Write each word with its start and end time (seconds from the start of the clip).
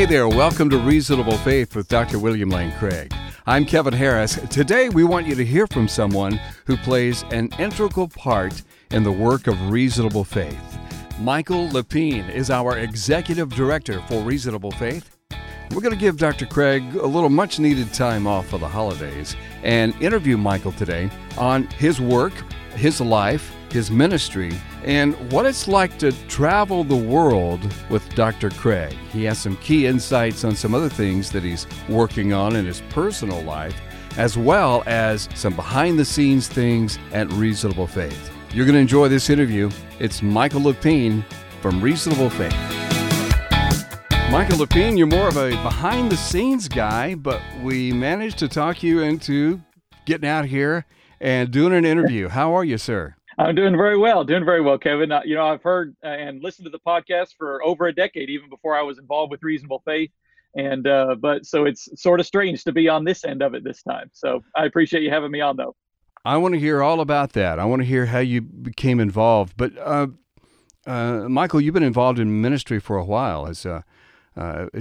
Hey 0.00 0.06
there, 0.06 0.28
welcome 0.30 0.70
to 0.70 0.78
Reasonable 0.78 1.36
Faith 1.36 1.76
with 1.76 1.86
Dr. 1.86 2.18
William 2.18 2.48
Lane 2.48 2.72
Craig. 2.78 3.12
I'm 3.44 3.66
Kevin 3.66 3.92
Harris. 3.92 4.36
Today 4.48 4.88
we 4.88 5.04
want 5.04 5.26
you 5.26 5.34
to 5.34 5.44
hear 5.44 5.66
from 5.66 5.88
someone 5.88 6.40
who 6.64 6.78
plays 6.78 7.22
an 7.32 7.50
integral 7.58 8.08
part 8.08 8.62
in 8.92 9.02
the 9.02 9.12
work 9.12 9.46
of 9.46 9.70
Reasonable 9.70 10.24
Faith. 10.24 10.78
Michael 11.20 11.68
Lepien 11.68 12.34
is 12.34 12.48
our 12.48 12.78
executive 12.78 13.50
director 13.50 14.00
for 14.08 14.22
Reasonable 14.22 14.70
Faith. 14.70 15.18
We're 15.70 15.82
going 15.82 15.92
to 15.92 16.00
give 16.00 16.16
Dr. 16.16 16.46
Craig 16.46 16.94
a 16.94 17.06
little 17.06 17.28
much 17.28 17.58
needed 17.58 17.92
time 17.92 18.26
off 18.26 18.48
for 18.48 18.56
the 18.56 18.68
holidays 18.68 19.36
and 19.62 19.94
interview 20.00 20.38
Michael 20.38 20.72
today 20.72 21.10
on 21.36 21.64
his 21.64 22.00
work, 22.00 22.32
his 22.74 23.02
life, 23.02 23.52
his 23.72 23.90
ministry, 23.90 24.52
and 24.84 25.14
what 25.32 25.46
it's 25.46 25.68
like 25.68 25.98
to 25.98 26.12
travel 26.28 26.84
the 26.84 26.96
world 26.96 27.60
with 27.88 28.14
Dr. 28.14 28.50
Craig. 28.50 28.96
He 29.12 29.24
has 29.24 29.38
some 29.38 29.56
key 29.58 29.86
insights 29.86 30.44
on 30.44 30.54
some 30.54 30.74
other 30.74 30.88
things 30.88 31.30
that 31.30 31.42
he's 31.42 31.66
working 31.88 32.32
on 32.32 32.56
in 32.56 32.64
his 32.64 32.80
personal 32.90 33.42
life, 33.42 33.80
as 34.16 34.36
well 34.36 34.82
as 34.86 35.28
some 35.34 35.54
behind 35.54 35.98
the 35.98 36.04
scenes 36.04 36.48
things 36.48 36.98
at 37.12 37.30
Reasonable 37.32 37.86
Faith. 37.86 38.32
You're 38.52 38.66
going 38.66 38.74
to 38.74 38.80
enjoy 38.80 39.08
this 39.08 39.30
interview. 39.30 39.70
It's 40.00 40.22
Michael 40.22 40.62
Lepien 40.62 41.24
from 41.60 41.80
Reasonable 41.80 42.30
Faith. 42.30 42.56
Michael 44.30 44.58
Lepien, 44.58 44.96
you're 44.96 45.06
more 45.06 45.28
of 45.28 45.36
a 45.36 45.50
behind 45.62 46.10
the 46.10 46.16
scenes 46.16 46.68
guy, 46.68 47.14
but 47.14 47.40
we 47.62 47.92
managed 47.92 48.38
to 48.38 48.48
talk 48.48 48.82
you 48.82 49.00
into 49.00 49.60
getting 50.04 50.28
out 50.28 50.46
here 50.46 50.86
and 51.20 51.50
doing 51.50 51.72
an 51.72 51.84
interview. 51.84 52.28
How 52.28 52.56
are 52.56 52.64
you, 52.64 52.78
sir? 52.78 53.16
I'm 53.38 53.54
doing 53.54 53.76
very 53.76 53.96
well, 53.96 54.24
doing 54.24 54.44
very 54.44 54.60
well, 54.60 54.78
Kevin. 54.78 55.12
Uh, 55.12 55.22
you 55.24 55.34
know, 55.34 55.46
I've 55.46 55.62
heard 55.62 55.96
uh, 56.04 56.08
and 56.08 56.42
listened 56.42 56.66
to 56.66 56.70
the 56.70 56.80
podcast 56.80 57.36
for 57.38 57.62
over 57.64 57.86
a 57.86 57.94
decade, 57.94 58.28
even 58.28 58.48
before 58.48 58.76
I 58.76 58.82
was 58.82 58.98
involved 58.98 59.30
with 59.30 59.42
Reasonable 59.42 59.82
Faith. 59.84 60.10
And 60.56 60.86
uh, 60.86 61.14
but 61.14 61.46
so 61.46 61.64
it's 61.64 61.88
sort 62.00 62.18
of 62.18 62.26
strange 62.26 62.64
to 62.64 62.72
be 62.72 62.88
on 62.88 63.04
this 63.04 63.24
end 63.24 63.40
of 63.42 63.54
it 63.54 63.62
this 63.62 63.82
time. 63.82 64.10
So 64.12 64.42
I 64.56 64.64
appreciate 64.64 65.02
you 65.02 65.10
having 65.10 65.30
me 65.30 65.40
on, 65.40 65.56
though. 65.56 65.76
I 66.24 66.36
want 66.38 66.54
to 66.54 66.60
hear 66.60 66.82
all 66.82 67.00
about 67.00 67.32
that. 67.32 67.58
I 67.58 67.64
want 67.64 67.82
to 67.82 67.86
hear 67.86 68.06
how 68.06 68.18
you 68.18 68.42
became 68.42 68.98
involved. 69.00 69.54
But 69.56 69.78
uh, 69.78 70.08
uh, 70.86 71.28
Michael, 71.28 71.60
you've 71.60 71.74
been 71.74 71.82
involved 71.82 72.18
in 72.18 72.42
ministry 72.42 72.80
for 72.80 72.96
a 72.98 73.04
while. 73.04 73.46
As 73.46 73.64
uh, 73.64 73.82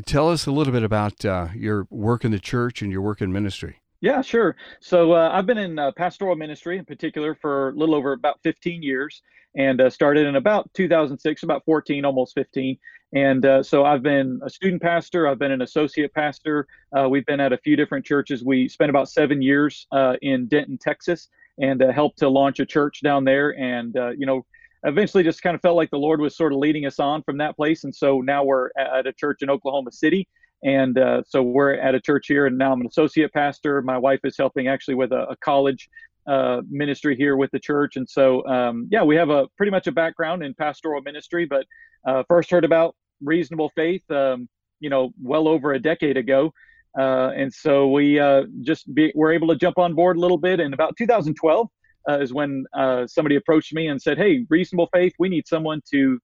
tell 0.06 0.30
us 0.30 0.48
a 0.48 0.52
little 0.52 0.74
bit 0.74 0.84
about 0.84 1.24
your 1.56 1.88
work 1.92 2.26
in 2.26 2.32
the 2.32 2.40
church 2.40 2.82
and 2.82 2.92
your 2.92 3.02
work 3.02 3.22
in 3.22 3.32
ministry. 3.32 3.80
Yeah, 4.02 4.22
sure. 4.22 4.56
So 4.80 5.12
uh, 5.14 5.30
I've 5.34 5.46
been 5.46 5.58
in 5.58 5.78
uh, 5.78 5.92
pastoral 5.92 6.36
ministry 6.36 6.78
in 6.78 6.86
particular 6.86 7.36
for 7.36 7.70
a 7.70 7.74
little 7.74 7.96
over 7.96 8.14
about 8.14 8.40
15 8.44 8.82
years 8.82 9.22
and 9.58 9.82
uh, 9.82 9.90
started 9.90 10.26
in 10.26 10.36
about 10.38 10.74
2006, 10.74 11.44
about 11.44 11.66
14, 11.66 12.06
almost 12.06 12.34
15. 12.36 12.78
And 13.14 13.46
uh, 13.46 13.64
so 13.64 13.84
I've 13.84 14.04
been 14.04 14.40
a 14.44 14.50
student 14.50 14.82
pastor, 14.82 15.28
I've 15.28 15.40
been 15.40 15.52
an 15.52 15.64
associate 15.64 16.14
pastor. 16.14 16.68
Uh, 16.98 17.10
we've 17.10 17.26
been 17.26 17.40
at 17.42 17.52
a 17.52 17.58
few 17.58 17.76
different 17.76 18.06
churches. 18.06 18.44
We 18.44 18.70
spent 18.70 18.90
about 18.90 19.10
seven 19.10 19.42
years 19.42 19.86
uh, 19.92 20.16
in 20.22 20.48
Denton, 20.48 20.78
Texas, 20.78 21.28
and 21.58 21.82
helped 21.82 22.20
to 22.20 22.30
launch 22.30 22.60
a 22.60 22.66
church 22.66 23.02
down 23.04 23.26
there. 23.26 23.58
And, 23.60 23.94
you 24.18 24.26
know, 24.26 24.46
eventually 24.84 25.24
just 25.24 25.42
kind 25.42 25.56
of 25.56 25.62
felt 25.62 25.76
like 25.76 25.90
the 25.90 25.98
Lord 25.98 26.22
was 26.22 26.38
sort 26.38 26.54
of 26.54 26.60
leading 26.60 26.86
us 26.86 27.00
on 27.00 27.22
from 27.24 27.38
that 27.40 27.58
place. 27.58 27.84
And 27.84 27.94
so 27.94 28.22
now 28.22 28.46
we're 28.46 28.70
at 28.78 29.08
a 29.08 29.12
church 29.12 29.42
in 29.42 29.50
Oklahoma 29.50 29.92
City. 29.92 30.26
And 30.64 30.98
uh, 30.98 31.24
so 31.26 31.42
we're 31.42 31.74
at 31.76 31.96
a 31.96 32.02
church 32.02 32.28
here, 32.28 32.46
and 32.46 32.58
now 32.58 32.74
I'm 32.74 32.82
an 32.82 32.88
associate 32.88 33.32
pastor. 33.34 33.82
My 33.82 33.98
wife 33.98 34.20
is 34.24 34.36
helping 34.38 34.68
actually 34.68 34.96
with 34.96 35.12
a, 35.12 35.30
a 35.30 35.36
college 35.38 35.90
uh, 36.28 36.62
ministry 36.70 37.16
here 37.16 37.38
with 37.38 37.50
the 37.52 37.60
church. 37.60 37.96
And 37.96 38.08
so, 38.08 38.46
um, 38.46 38.88
yeah, 38.92 39.04
we 39.04 39.16
have 39.16 39.30
a 39.30 39.48
pretty 39.58 39.72
much 39.72 39.88
a 39.88 39.92
background 39.92 40.44
in 40.44 40.54
pastoral 40.54 41.02
ministry, 41.02 41.46
but 41.46 41.66
uh, 42.06 42.24
first 42.28 42.52
heard 42.52 42.66
about 42.66 42.96
reasonable 43.22 43.72
faith, 43.76 44.04
um, 44.12 44.48
you 44.80 44.90
know, 44.90 45.12
well 45.22 45.48
over 45.48 45.74
a 45.74 45.80
decade 45.80 46.18
ago. 46.18 46.54
Uh, 46.98 47.32
and 47.36 47.54
so 47.54 47.90
we 47.90 48.20
uh, 48.20 48.44
just 48.62 48.94
be, 48.94 49.12
were 49.16 49.32
able 49.32 49.48
to 49.48 49.56
jump 49.56 49.78
on 49.78 49.96
board 49.96 50.18
a 50.18 50.20
little 50.20 50.38
bit. 50.38 50.60
And 50.60 50.74
about 50.74 50.96
2012 50.98 51.68
uh, 52.08 52.20
is 52.20 52.34
when 52.34 52.66
somebody 53.08 53.36
approached 53.36 53.74
me 53.74 53.88
and 53.88 54.02
said, 54.02 54.18
Hey, 54.18 54.46
reasonable 54.50 54.90
faith, 54.94 55.14
we 55.20 55.30
need 55.30 55.48
someone 55.48 55.82
to 55.92 56.20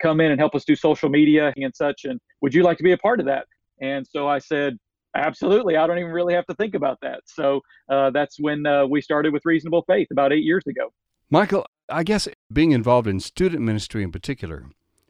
come 0.00 0.20
in 0.20 0.30
and 0.30 0.38
help 0.38 0.54
us 0.54 0.64
do 0.64 0.76
social 0.76 1.08
media 1.08 1.52
and 1.56 1.74
such. 1.74 2.04
And 2.04 2.20
would 2.42 2.54
you 2.54 2.62
like 2.62 2.76
to 2.76 2.84
be 2.84 2.92
a 2.92 2.98
part 2.98 3.18
of 3.18 3.26
that? 3.26 3.46
And 3.80 4.06
so 4.06 4.28
I 4.28 4.38
said, 4.38 4.78
absolutely. 5.16 5.76
I 5.76 5.86
don't 5.86 5.98
even 5.98 6.10
really 6.10 6.34
have 6.34 6.46
to 6.46 6.54
think 6.54 6.74
about 6.74 6.98
that. 7.02 7.20
So 7.26 7.60
uh, 7.88 8.10
that's 8.10 8.38
when 8.38 8.66
uh, 8.66 8.86
we 8.86 9.00
started 9.00 9.32
with 9.32 9.42
Reasonable 9.44 9.82
Faith 9.86 10.08
about 10.10 10.32
eight 10.32 10.44
years 10.44 10.64
ago. 10.66 10.92
Michael, 11.30 11.66
I 11.88 12.02
guess 12.02 12.28
being 12.52 12.72
involved 12.72 13.06
in 13.06 13.20
student 13.20 13.62
ministry 13.62 14.02
in 14.02 14.12
particular, 14.12 14.66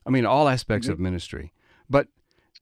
I 0.07 0.11
mean, 0.11 0.27
all 0.27 0.49
aspects 0.49 0.87
mm-hmm. 0.87 0.95
of 0.95 1.01
ministry, 1.01 1.53
but 1.89 2.09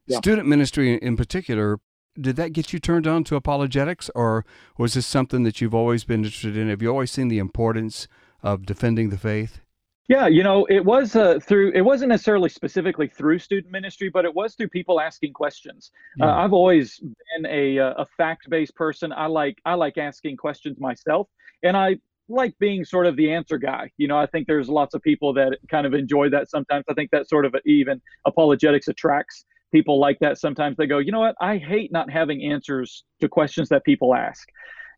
yeah. 0.07 0.19
student 0.19 0.49
ministry 0.49 0.95
in 0.95 1.17
particular, 1.17 1.81
did 2.21 2.37
that 2.37 2.53
get 2.53 2.73
you 2.73 2.79
turned 2.79 3.07
on 3.07 3.25
to 3.25 3.37
apologetics 3.37 4.11
or 4.15 4.45
was 4.77 4.95
this 4.95 5.07
something 5.07 5.45
that 5.45 5.61
you've 5.61 5.75
always 5.75 6.05
been 6.05 6.25
interested 6.25 6.57
in? 6.57 6.69
Have 6.69 6.83
you 6.83 6.89
always 6.89 7.11
seen 7.11 7.29
the 7.29 7.39
importance 7.39 8.09
of 8.43 8.67
defending 8.67 9.11
the 9.11 9.19
faith? 9.19 9.61
Yeah, 10.09 10.27
you 10.27 10.43
know, 10.43 10.65
it 10.71 10.83
was 10.83 11.15
uh, 11.17 11.39
through. 11.39 11.73
It 11.75 11.83
wasn't 11.83 12.09
necessarily 12.09 12.49
specifically 12.49 13.09
through 13.09 13.39
student 13.41 13.71
ministry, 13.71 14.09
but 14.09 14.25
it 14.25 14.35
was 14.35 14.55
through 14.55 14.71
people 14.71 15.01
asking 15.01 15.35
questions. 15.35 15.91
Uh, 16.21 16.25
yeah. 16.25 16.33
Uh, 16.33 16.45
I've 16.45 16.55
always 16.55 16.99
been 16.99 17.47
a 17.47 17.79
uh, 17.79 17.95
a 17.99 18.07
fact 18.17 18.49
based 18.49 18.75
person. 18.75 19.13
I 19.13 19.27
like 19.27 19.59
I 19.67 19.75
like 19.75 19.99
asking 19.99 20.39
questions 20.39 20.81
myself, 20.81 21.29
and 21.63 21.77
I 21.77 21.99
like 22.31 22.59
being 22.59 22.87
sort 22.87 23.07
of 23.07 23.17
the 23.17 23.31
answer 23.31 23.59
guy. 23.59 23.91
You 23.99 24.09
know, 24.09 24.17
I 24.19 24.25
think 24.27 24.47
there's 24.47 24.71
lots 24.71 24.95
of 24.95 25.03
people 25.03 25.35
that 25.35 25.59
kind 25.71 25.87
of 25.87 25.93
enjoy 25.93 26.31
that 26.31 26.51
sometimes. 26.51 26.85
I 26.89 26.95
think 26.95 27.11
that 27.11 27.29
sort 27.29 27.45
of 27.45 27.55
even 27.67 28.01
apologetics 28.27 28.89
attracts 28.89 29.45
people 29.73 30.01
like 30.01 30.19
that. 30.21 30.39
Sometimes 30.39 30.79
they 30.79 30.87
go, 30.87 30.99
you 30.99 31.13
know 31.13 31.21
what? 31.21 31.35
I 31.41 31.59
hate 31.59 31.93
not 31.93 32.11
having 32.11 32.43
answers 32.51 33.05
to 33.21 33.29
questions 33.29 33.69
that 33.69 33.85
people 33.85 34.15
ask. 34.15 34.49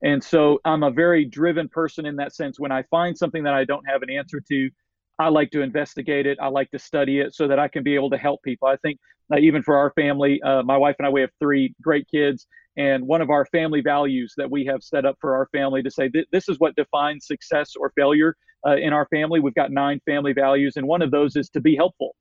And 0.02 0.22
so 0.22 0.60
I'm 0.64 0.82
a 0.82 0.90
very 0.90 1.24
driven 1.24 1.68
person 1.68 2.06
in 2.06 2.16
that 2.16 2.34
sense. 2.34 2.58
When 2.58 2.72
I 2.72 2.84
find 2.84 3.16
something 3.16 3.42
that 3.44 3.54
I 3.54 3.64
don't 3.64 3.84
have 3.88 4.02
an 4.02 4.10
answer 4.10 4.40
to, 4.48 4.70
I 5.20 5.28
like 5.28 5.50
to 5.50 5.60
investigate 5.60 6.26
it. 6.26 6.38
I 6.40 6.48
like 6.48 6.70
to 6.70 6.78
study 6.78 7.20
it 7.20 7.34
so 7.34 7.46
that 7.46 7.58
I 7.58 7.68
can 7.68 7.82
be 7.82 7.94
able 7.94 8.08
to 8.10 8.16
help 8.16 8.42
people. 8.42 8.68
I 8.68 8.76
think 8.76 8.98
uh, 9.30 9.38
even 9.38 9.62
for 9.62 9.76
our 9.76 9.92
family, 9.92 10.40
uh, 10.42 10.62
my 10.62 10.78
wife 10.78 10.96
and 10.98 11.06
I, 11.06 11.10
we 11.10 11.20
have 11.20 11.30
three 11.38 11.74
great 11.82 12.06
kids. 12.10 12.46
And 12.78 13.06
one 13.06 13.20
of 13.20 13.28
our 13.28 13.44
family 13.46 13.82
values 13.82 14.32
that 14.38 14.50
we 14.50 14.64
have 14.64 14.82
set 14.82 15.04
up 15.04 15.16
for 15.20 15.36
our 15.36 15.46
family 15.52 15.82
to 15.82 15.90
say 15.90 16.08
th- 16.08 16.26
this 16.32 16.48
is 16.48 16.58
what 16.58 16.74
defines 16.74 17.26
success 17.26 17.74
or 17.78 17.92
failure 17.94 18.34
uh, 18.66 18.76
in 18.76 18.94
our 18.94 19.06
family. 19.08 19.40
We've 19.40 19.54
got 19.54 19.70
nine 19.70 20.00
family 20.06 20.32
values, 20.32 20.76
and 20.76 20.86
one 20.86 21.02
of 21.02 21.10
those 21.10 21.36
is 21.36 21.50
to 21.50 21.60
be 21.60 21.76
helpful. 21.76 22.16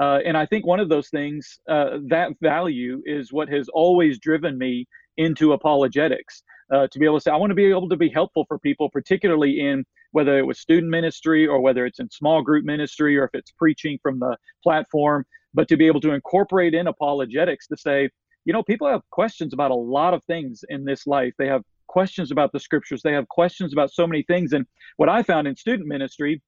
Uh, 0.00 0.18
and 0.24 0.36
I 0.36 0.46
think 0.46 0.66
one 0.66 0.80
of 0.80 0.88
those 0.88 1.08
things, 1.08 1.60
uh, 1.68 1.98
that 2.08 2.32
value 2.40 3.02
is 3.04 3.32
what 3.32 3.48
has 3.48 3.68
always 3.68 4.18
driven 4.18 4.58
me 4.58 4.86
into 5.18 5.52
apologetics. 5.52 6.42
Uh, 6.72 6.86
to 6.90 6.98
be 6.98 7.04
able 7.04 7.18
to 7.18 7.20
say, 7.20 7.30
I 7.30 7.36
want 7.36 7.50
to 7.50 7.54
be 7.56 7.66
able 7.66 7.88
to 7.88 7.96
be 7.96 8.08
helpful 8.08 8.44
for 8.48 8.58
people, 8.58 8.88
particularly 8.90 9.60
in 9.60 9.84
whether 10.12 10.38
it 10.38 10.46
was 10.46 10.58
student 10.58 10.90
ministry 10.90 11.46
or 11.46 11.60
whether 11.60 11.86
it's 11.86 12.00
in 12.00 12.10
small 12.10 12.42
group 12.42 12.64
ministry 12.64 13.16
or 13.16 13.24
if 13.24 13.30
it's 13.34 13.52
preaching 13.52 13.98
from 14.02 14.18
the 14.18 14.36
platform, 14.62 15.24
but 15.54 15.68
to 15.68 15.76
be 15.76 15.86
able 15.86 16.00
to 16.00 16.12
incorporate 16.12 16.74
in 16.74 16.86
apologetics 16.86 17.66
to 17.68 17.76
say, 17.76 18.08
you 18.44 18.52
know, 18.52 18.62
people 18.62 18.88
have 18.88 19.02
questions 19.10 19.52
about 19.52 19.70
a 19.70 19.74
lot 19.74 20.14
of 20.14 20.24
things 20.24 20.64
in 20.68 20.84
this 20.84 21.06
life. 21.06 21.32
They 21.38 21.46
have 21.46 21.62
questions 21.86 22.30
about 22.30 22.52
the 22.52 22.60
scriptures, 22.60 23.02
they 23.02 23.12
have 23.12 23.28
questions 23.28 23.72
about 23.72 23.92
so 23.92 24.06
many 24.06 24.22
things. 24.22 24.52
And 24.52 24.64
what 24.96 25.08
I 25.08 25.22
found 25.22 25.46
in 25.48 25.56
student 25.56 25.88
ministry, 25.88 26.40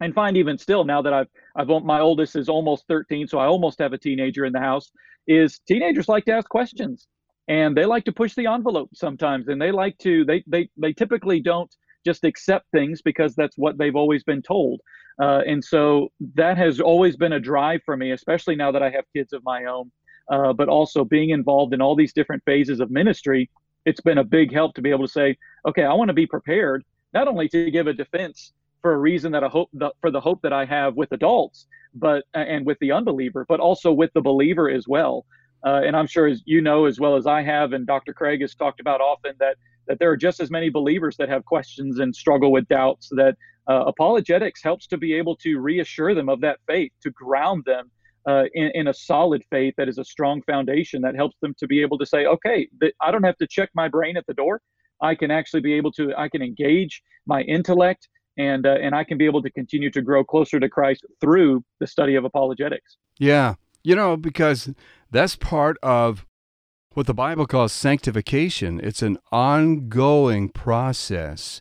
and 0.00 0.14
find 0.14 0.36
even 0.36 0.58
still 0.58 0.84
now 0.84 1.02
that 1.02 1.12
I've 1.12 1.28
I've 1.56 1.68
my 1.84 2.00
oldest 2.00 2.36
is 2.36 2.48
almost 2.48 2.84
13, 2.88 3.28
so 3.28 3.38
I 3.38 3.46
almost 3.46 3.78
have 3.78 3.92
a 3.92 3.98
teenager 3.98 4.44
in 4.44 4.52
the 4.52 4.60
house. 4.60 4.90
Is 5.26 5.60
teenagers 5.60 6.08
like 6.08 6.24
to 6.26 6.32
ask 6.32 6.48
questions, 6.48 7.06
and 7.48 7.76
they 7.76 7.84
like 7.84 8.04
to 8.04 8.12
push 8.12 8.34
the 8.34 8.46
envelope 8.46 8.90
sometimes, 8.94 9.48
and 9.48 9.60
they 9.60 9.70
like 9.70 9.96
to 9.98 10.24
they 10.24 10.42
they 10.46 10.68
they 10.76 10.92
typically 10.92 11.40
don't 11.40 11.72
just 12.04 12.24
accept 12.24 12.66
things 12.70 13.02
because 13.02 13.34
that's 13.34 13.56
what 13.56 13.78
they've 13.78 13.96
always 13.96 14.22
been 14.24 14.42
told. 14.42 14.80
Uh, 15.20 15.40
and 15.46 15.62
so 15.62 16.08
that 16.34 16.56
has 16.56 16.80
always 16.80 17.16
been 17.16 17.34
a 17.34 17.40
drive 17.40 17.80
for 17.84 17.96
me, 17.96 18.12
especially 18.12 18.56
now 18.56 18.72
that 18.72 18.82
I 18.82 18.90
have 18.90 19.04
kids 19.14 19.32
of 19.32 19.42
my 19.44 19.64
own. 19.64 19.90
Uh, 20.30 20.54
but 20.54 20.70
also 20.70 21.04
being 21.04 21.30
involved 21.30 21.74
in 21.74 21.82
all 21.82 21.94
these 21.94 22.14
different 22.14 22.42
phases 22.46 22.80
of 22.80 22.90
ministry, 22.90 23.50
it's 23.84 24.00
been 24.00 24.18
a 24.18 24.24
big 24.24 24.50
help 24.50 24.74
to 24.74 24.80
be 24.80 24.90
able 24.90 25.04
to 25.04 25.12
say, 25.12 25.36
okay, 25.68 25.84
I 25.84 25.92
want 25.92 26.08
to 26.08 26.14
be 26.14 26.26
prepared 26.26 26.82
not 27.12 27.28
only 27.28 27.48
to 27.50 27.70
give 27.70 27.86
a 27.86 27.92
defense 27.92 28.54
for 28.80 28.94
a 28.94 28.98
reason 28.98 29.32
that 29.32 29.44
I 29.44 29.48
hope 29.48 29.68
the, 29.72 29.90
for 30.00 30.10
the 30.10 30.20
hope 30.20 30.42
that 30.42 30.52
I 30.52 30.64
have 30.64 30.94
with 30.94 31.12
adults, 31.12 31.66
but 31.94 32.24
and 32.34 32.66
with 32.66 32.78
the 32.80 32.92
unbeliever, 32.92 33.46
but 33.48 33.60
also 33.60 33.92
with 33.92 34.12
the 34.14 34.20
believer 34.20 34.68
as 34.68 34.86
well. 34.88 35.24
Uh, 35.64 35.80
and 35.86 35.96
I'm 35.96 36.06
sure 36.06 36.26
as 36.26 36.42
you 36.44 36.60
know 36.60 36.84
as 36.84 37.00
well 37.00 37.16
as 37.16 37.26
I 37.26 37.42
have, 37.42 37.72
and 37.72 37.86
Dr. 37.86 38.12
Craig 38.12 38.42
has 38.42 38.54
talked 38.54 38.80
about 38.80 39.00
often 39.00 39.34
that 39.38 39.56
that 39.86 39.98
there 39.98 40.10
are 40.10 40.16
just 40.16 40.40
as 40.40 40.50
many 40.50 40.70
believers 40.70 41.16
that 41.16 41.28
have 41.28 41.44
questions 41.44 41.98
and 41.98 42.14
struggle 42.14 42.52
with 42.52 42.66
doubts 42.68 43.08
that 43.12 43.36
uh, 43.68 43.84
apologetics 43.86 44.62
helps 44.62 44.86
to 44.86 44.96
be 44.96 45.14
able 45.14 45.36
to 45.36 45.58
reassure 45.58 46.14
them 46.14 46.28
of 46.28 46.40
that 46.40 46.58
faith 46.66 46.92
to 47.02 47.10
ground 47.10 47.64
them 47.66 47.90
uh, 48.26 48.44
in, 48.54 48.70
in, 48.74 48.88
a 48.88 48.94
solid 48.94 49.42
faith 49.50 49.74
that 49.76 49.88
is 49.88 49.98
a 49.98 50.04
strong 50.04 50.42
foundation 50.42 51.02
that 51.02 51.14
helps 51.14 51.36
them 51.40 51.54
to 51.58 51.66
be 51.66 51.82
able 51.82 51.98
to 51.98 52.06
say 52.06 52.24
okay 52.24 52.66
i 53.02 53.10
don't 53.10 53.22
have 53.22 53.36
to 53.36 53.46
check 53.46 53.70
my 53.74 53.88
brain 53.88 54.16
at 54.16 54.26
the 54.26 54.34
door. 54.34 54.60
I 55.02 55.14
can 55.14 55.30
actually 55.30 55.60
be 55.60 55.74
able 55.74 55.92
to 55.92 56.14
i 56.16 56.28
can 56.28 56.40
engage 56.40 57.02
my 57.26 57.42
intellect 57.42 58.08
and 58.38 58.66
uh, 58.66 58.76
and 58.80 58.94
i 58.94 59.04
can 59.04 59.18
be 59.18 59.26
able 59.26 59.42
to 59.42 59.50
continue 59.50 59.90
to 59.90 60.00
grow 60.00 60.24
closer 60.24 60.58
to 60.58 60.68
christ 60.68 61.04
through 61.20 61.64
the 61.80 61.86
study 61.86 62.14
of 62.14 62.24
apologetics. 62.24 62.96
Yeah. 63.18 63.54
You 63.82 63.94
know, 63.94 64.16
because 64.16 64.72
that's 65.10 65.36
part 65.36 65.76
of 65.82 66.26
what 66.94 67.06
the 67.06 67.14
Bible 67.14 67.46
calls 67.46 67.72
sanctification. 67.72 68.80
It's 68.82 69.02
an 69.02 69.18
ongoing 69.32 70.48
process 70.48 71.60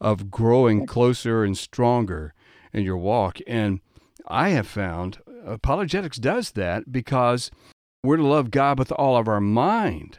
of 0.00 0.30
growing 0.30 0.86
closer 0.86 1.44
and 1.44 1.56
stronger 1.56 2.34
in 2.72 2.82
your 2.82 2.96
walk. 2.96 3.38
And 3.46 3.80
I 4.26 4.48
have 4.50 4.66
found 4.66 5.18
apologetics 5.44 6.16
does 6.16 6.52
that 6.52 6.90
because 6.90 7.50
we're 8.02 8.16
to 8.16 8.26
love 8.26 8.50
God 8.50 8.78
with 8.78 8.90
all 8.92 9.16
of 9.16 9.28
our 9.28 9.40
mind, 9.40 10.18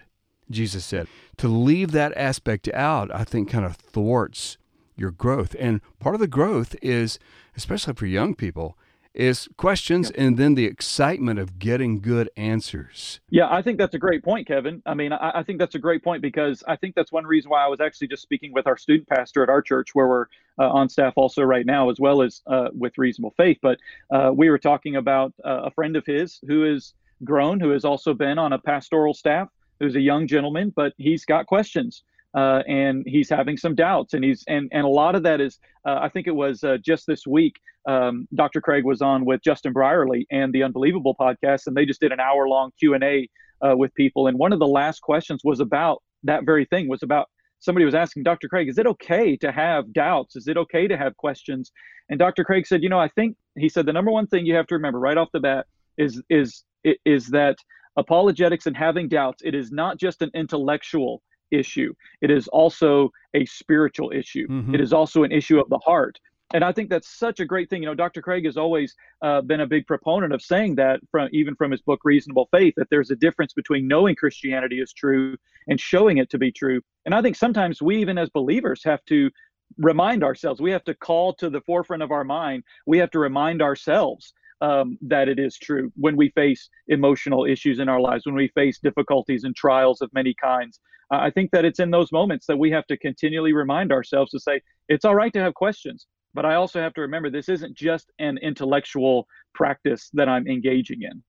Jesus 0.51 0.85
said. 0.85 1.07
To 1.37 1.47
leave 1.47 1.91
that 1.91 2.15
aspect 2.15 2.69
out, 2.73 3.13
I 3.13 3.23
think, 3.23 3.49
kind 3.49 3.65
of 3.65 3.75
thwarts 3.75 4.57
your 4.95 5.11
growth. 5.11 5.55
And 5.59 5.81
part 5.99 6.13
of 6.13 6.21
the 6.21 6.27
growth 6.27 6.75
is, 6.81 7.17
especially 7.57 7.95
for 7.95 8.05
young 8.05 8.35
people, 8.35 8.77
is 9.13 9.47
questions 9.57 10.09
yep. 10.09 10.19
and 10.19 10.37
then 10.37 10.55
the 10.55 10.65
excitement 10.65 11.39
of 11.39 11.59
getting 11.59 11.99
good 12.01 12.29
answers. 12.35 13.19
Yeah, 13.29 13.47
I 13.49 13.61
think 13.61 13.77
that's 13.77 13.93
a 13.93 13.99
great 13.99 14.23
point, 14.23 14.47
Kevin. 14.47 14.81
I 14.85 14.93
mean, 14.93 15.13
I, 15.13 15.39
I, 15.39 15.43
think 15.43 15.59
that's 15.59 15.75
a 15.75 15.79
great 15.79 16.03
point 16.03 16.21
because 16.21 16.63
I 16.67 16.75
think 16.75 16.95
that's 16.95 17.11
one 17.11 17.25
reason 17.25 17.49
why 17.49 17.63
I 17.63 17.67
was 17.67 17.79
actually 17.79 18.07
just 18.07 18.23
speaking 18.23 18.53
with 18.53 18.67
our 18.67 18.77
student 18.77 19.07
pastor 19.07 19.43
at 19.43 19.49
our 19.49 19.61
church, 19.61 19.93
where 19.93 20.07
we're 20.07 20.25
uh, 20.59 20.69
on 20.69 20.89
staff 20.89 21.13
also 21.15 21.43
right 21.43 21.65
now, 21.65 21.89
as 21.89 21.99
well 21.99 22.21
as 22.21 22.41
uh, 22.47 22.69
with 22.73 22.97
Reasonable 22.97 23.33
Faith. 23.37 23.59
But 23.61 23.79
uh, 24.11 24.31
we 24.33 24.49
were 24.49 24.59
talking 24.59 24.95
about 24.95 25.33
uh, 25.45 25.61
a 25.65 25.71
friend 25.71 25.95
of 25.95 26.05
his 26.05 26.39
who 26.47 26.65
is 26.65 26.93
grown, 27.23 27.59
who 27.59 27.69
has 27.69 27.85
also 27.85 28.13
been 28.13 28.37
on 28.37 28.53
a 28.53 28.59
pastoral 28.59 29.13
staff, 29.13 29.49
who's 29.79 29.95
a 29.95 30.01
young 30.01 30.27
gentleman, 30.27 30.73
but 30.75 30.93
he's 30.97 31.25
got 31.25 31.45
questions 31.45 32.03
uh, 32.35 32.63
and 32.67 33.03
he's 33.07 33.29
having 33.29 33.57
some 33.57 33.75
doubts 33.75 34.13
and 34.13 34.23
he's 34.23 34.43
and 34.47 34.69
and 34.71 34.85
a 34.85 34.89
lot 34.89 35.15
of 35.15 35.23
that 35.23 35.39
is 35.39 35.59
uh, 35.87 35.99
i 36.01 36.09
think 36.09 36.27
it 36.27 36.35
was 36.35 36.63
uh, 36.63 36.77
just 36.83 37.05
this 37.07 37.25
week 37.27 37.55
um, 37.87 38.27
dr 38.33 38.59
craig 38.61 38.83
was 38.83 39.01
on 39.01 39.25
with 39.25 39.41
justin 39.43 39.73
brierley 39.73 40.25
and 40.31 40.53
the 40.53 40.63
unbelievable 40.63 41.15
podcast 41.19 41.67
and 41.67 41.75
they 41.75 41.85
just 41.85 42.01
did 42.01 42.11
an 42.11 42.19
hour 42.19 42.47
long 42.47 42.71
q&a 42.79 43.29
uh, 43.61 43.75
with 43.75 43.93
people 43.95 44.27
and 44.27 44.37
one 44.37 44.53
of 44.53 44.59
the 44.59 44.67
last 44.67 45.01
questions 45.01 45.41
was 45.43 45.59
about 45.59 46.01
that 46.23 46.45
very 46.45 46.65
thing 46.65 46.87
was 46.87 47.03
about 47.03 47.29
somebody 47.59 47.85
was 47.85 47.95
asking 47.95 48.23
dr 48.23 48.47
craig 48.47 48.67
is 48.67 48.77
it 48.77 48.87
okay 48.87 49.37
to 49.37 49.51
have 49.51 49.91
doubts? 49.93 50.35
Is 50.35 50.47
it 50.47 50.57
okay 50.57 50.87
to 50.87 50.97
have 50.97 51.15
questions? 51.17 51.71
And 52.09 52.19
dr 52.19 52.43
craig 52.43 52.67
said 52.67 52.83
you 52.83 52.89
know 52.89 52.99
i 52.99 53.07
think 53.09 53.37
he 53.57 53.69
said 53.69 53.85
the 53.85 53.93
number 53.93 54.11
one 54.11 54.27
thing 54.27 54.45
you 54.45 54.55
have 54.55 54.67
to 54.67 54.75
remember 54.75 54.99
right 54.99 55.17
off 55.17 55.29
the 55.31 55.39
bat 55.39 55.67
is 55.97 56.21
is 56.29 56.63
is 57.05 57.27
that 57.27 57.57
apologetics 57.97 58.65
and 58.65 58.75
having 58.75 59.07
doubts 59.07 59.43
it 59.45 59.53
is 59.53 59.71
not 59.71 59.97
just 59.97 60.21
an 60.21 60.31
intellectual 60.33 61.21
issue. 61.53 61.93
It 62.21 62.31
is 62.31 62.47
also 62.47 63.11
a 63.33 63.45
spiritual 63.45 64.11
issue. 64.11 64.47
Mm-hmm. 64.47 64.75
It 64.75 64.81
is 64.81 64.93
also 64.93 65.23
an 65.23 65.31
issue 65.31 65.59
of 65.59 65.69
the 65.69 65.79
heart. 65.79 66.19
And 66.53 66.63
I 66.63 66.71
think 66.71 66.89
that's 66.89 67.09
such 67.09 67.39
a 67.39 67.45
great 67.45 67.69
thing. 67.69 67.81
You 67.81 67.89
know, 67.89 67.95
Dr. 67.95 68.21
Craig 68.21 68.45
has 68.45 68.57
always 68.57 68.95
uh, 69.23 69.41
been 69.41 69.61
a 69.61 69.67
big 69.67 69.87
proponent 69.87 70.33
of 70.33 70.41
saying 70.41 70.75
that 70.75 70.99
from 71.09 71.27
even 71.31 71.55
from 71.55 71.71
his 71.71 71.81
book 71.81 72.01
Reasonable 72.03 72.47
Faith 72.51 72.75
that 72.77 72.87
there's 72.91 73.09
a 73.09 73.15
difference 73.15 73.53
between 73.53 73.87
knowing 73.87 74.15
Christianity 74.15 74.79
is 74.79 74.93
true 74.93 75.35
and 75.67 75.79
showing 75.79 76.17
it 76.19 76.29
to 76.29 76.37
be 76.37 76.51
true. 76.51 76.79
And 77.05 77.15
I 77.15 77.23
think 77.23 77.35
sometimes 77.35 77.81
we 77.81 77.97
even 77.97 78.19
as 78.19 78.29
believers 78.29 78.83
have 78.83 79.03
to 79.05 79.31
remind 79.77 80.23
ourselves. 80.23 80.61
We 80.61 80.71
have 80.71 80.83
to 80.83 80.93
call 80.93 81.33
to 81.35 81.49
the 81.49 81.61
forefront 81.61 82.03
of 82.03 82.11
our 82.11 82.23
mind. 82.23 82.63
We 82.85 82.99
have 82.99 83.09
to 83.11 83.19
remind 83.19 83.61
ourselves 83.61 84.33
um, 84.63 84.97
that 85.01 85.27
it 85.27 85.39
is 85.39 85.57
true 85.57 85.91
when 85.97 86.15
we 86.15 86.29
face 86.29 86.69
emotional 86.87 87.45
issues 87.45 87.79
in 87.79 87.89
our 87.89 87.99
lives, 87.99 88.25
when 88.25 88.33
we 88.33 88.47
face 88.55 88.79
difficulties 88.79 89.43
and 89.43 89.53
trials 89.55 90.01
of 90.01 90.09
many 90.13 90.33
kinds. 90.41 90.79
Uh, 91.11 91.17
I 91.17 91.31
think 91.31 91.51
that 91.51 91.65
it's 91.65 91.79
in 91.79 91.91
those 91.91 92.13
moments 92.13 92.45
that 92.47 92.57
we 92.57 92.71
have 92.71 92.87
to 92.87 92.97
continually 92.97 93.51
remind 93.51 93.91
ourselves 93.91 94.31
to 94.31 94.39
say, 94.39 94.61
it's 94.87 95.03
all 95.03 95.15
right 95.15 95.33
to 95.33 95.41
have 95.41 95.53
questions, 95.53 96.07
but 96.33 96.45
I 96.45 96.55
also 96.55 96.79
have 96.79 96.93
to 96.93 97.01
remember 97.01 97.29
this 97.29 97.49
isn't 97.49 97.75
just 97.75 98.09
an 98.19 98.37
intellectual 98.37 99.27
practice 99.53 100.09
that 100.13 100.29
I'm 100.29 100.47
engaging 100.47 101.01
in. 101.01 101.23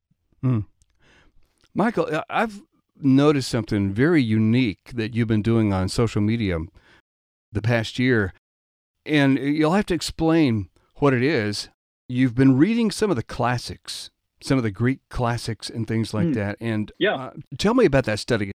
Mm. 0.48 0.66
Michael, 1.74 2.06
uh, 2.14 2.22
I've 2.30 2.62
noticed 3.00 3.50
something 3.50 3.92
very 3.92 4.22
unique 4.22 4.92
that 4.94 5.16
you've 5.16 5.26
been 5.26 5.42
doing 5.42 5.72
on 5.72 5.88
social 5.88 6.22
media 6.22 6.58
the 7.50 7.62
past 7.62 7.98
year, 7.98 8.32
and 9.04 9.38
you'll 9.38 9.72
have 9.72 9.86
to 9.86 9.94
explain 9.94 10.68
what 10.98 11.12
it 11.12 11.24
is 11.24 11.68
you've 12.08 12.34
been 12.34 12.56
reading 12.56 12.90
some 12.90 13.10
of 13.10 13.16
the 13.16 13.22
classics, 13.22 14.10
some 14.42 14.58
of 14.58 14.64
the 14.64 14.70
Greek 14.70 15.00
classics 15.08 15.70
and 15.70 15.86
things 15.86 16.12
like 16.12 16.28
mm. 16.28 16.34
that. 16.34 16.56
And 16.60 16.92
yeah, 16.98 17.14
uh, 17.14 17.30
tell 17.58 17.74
me 17.74 17.84
about 17.84 18.04
that 18.04 18.18
study. 18.18 18.52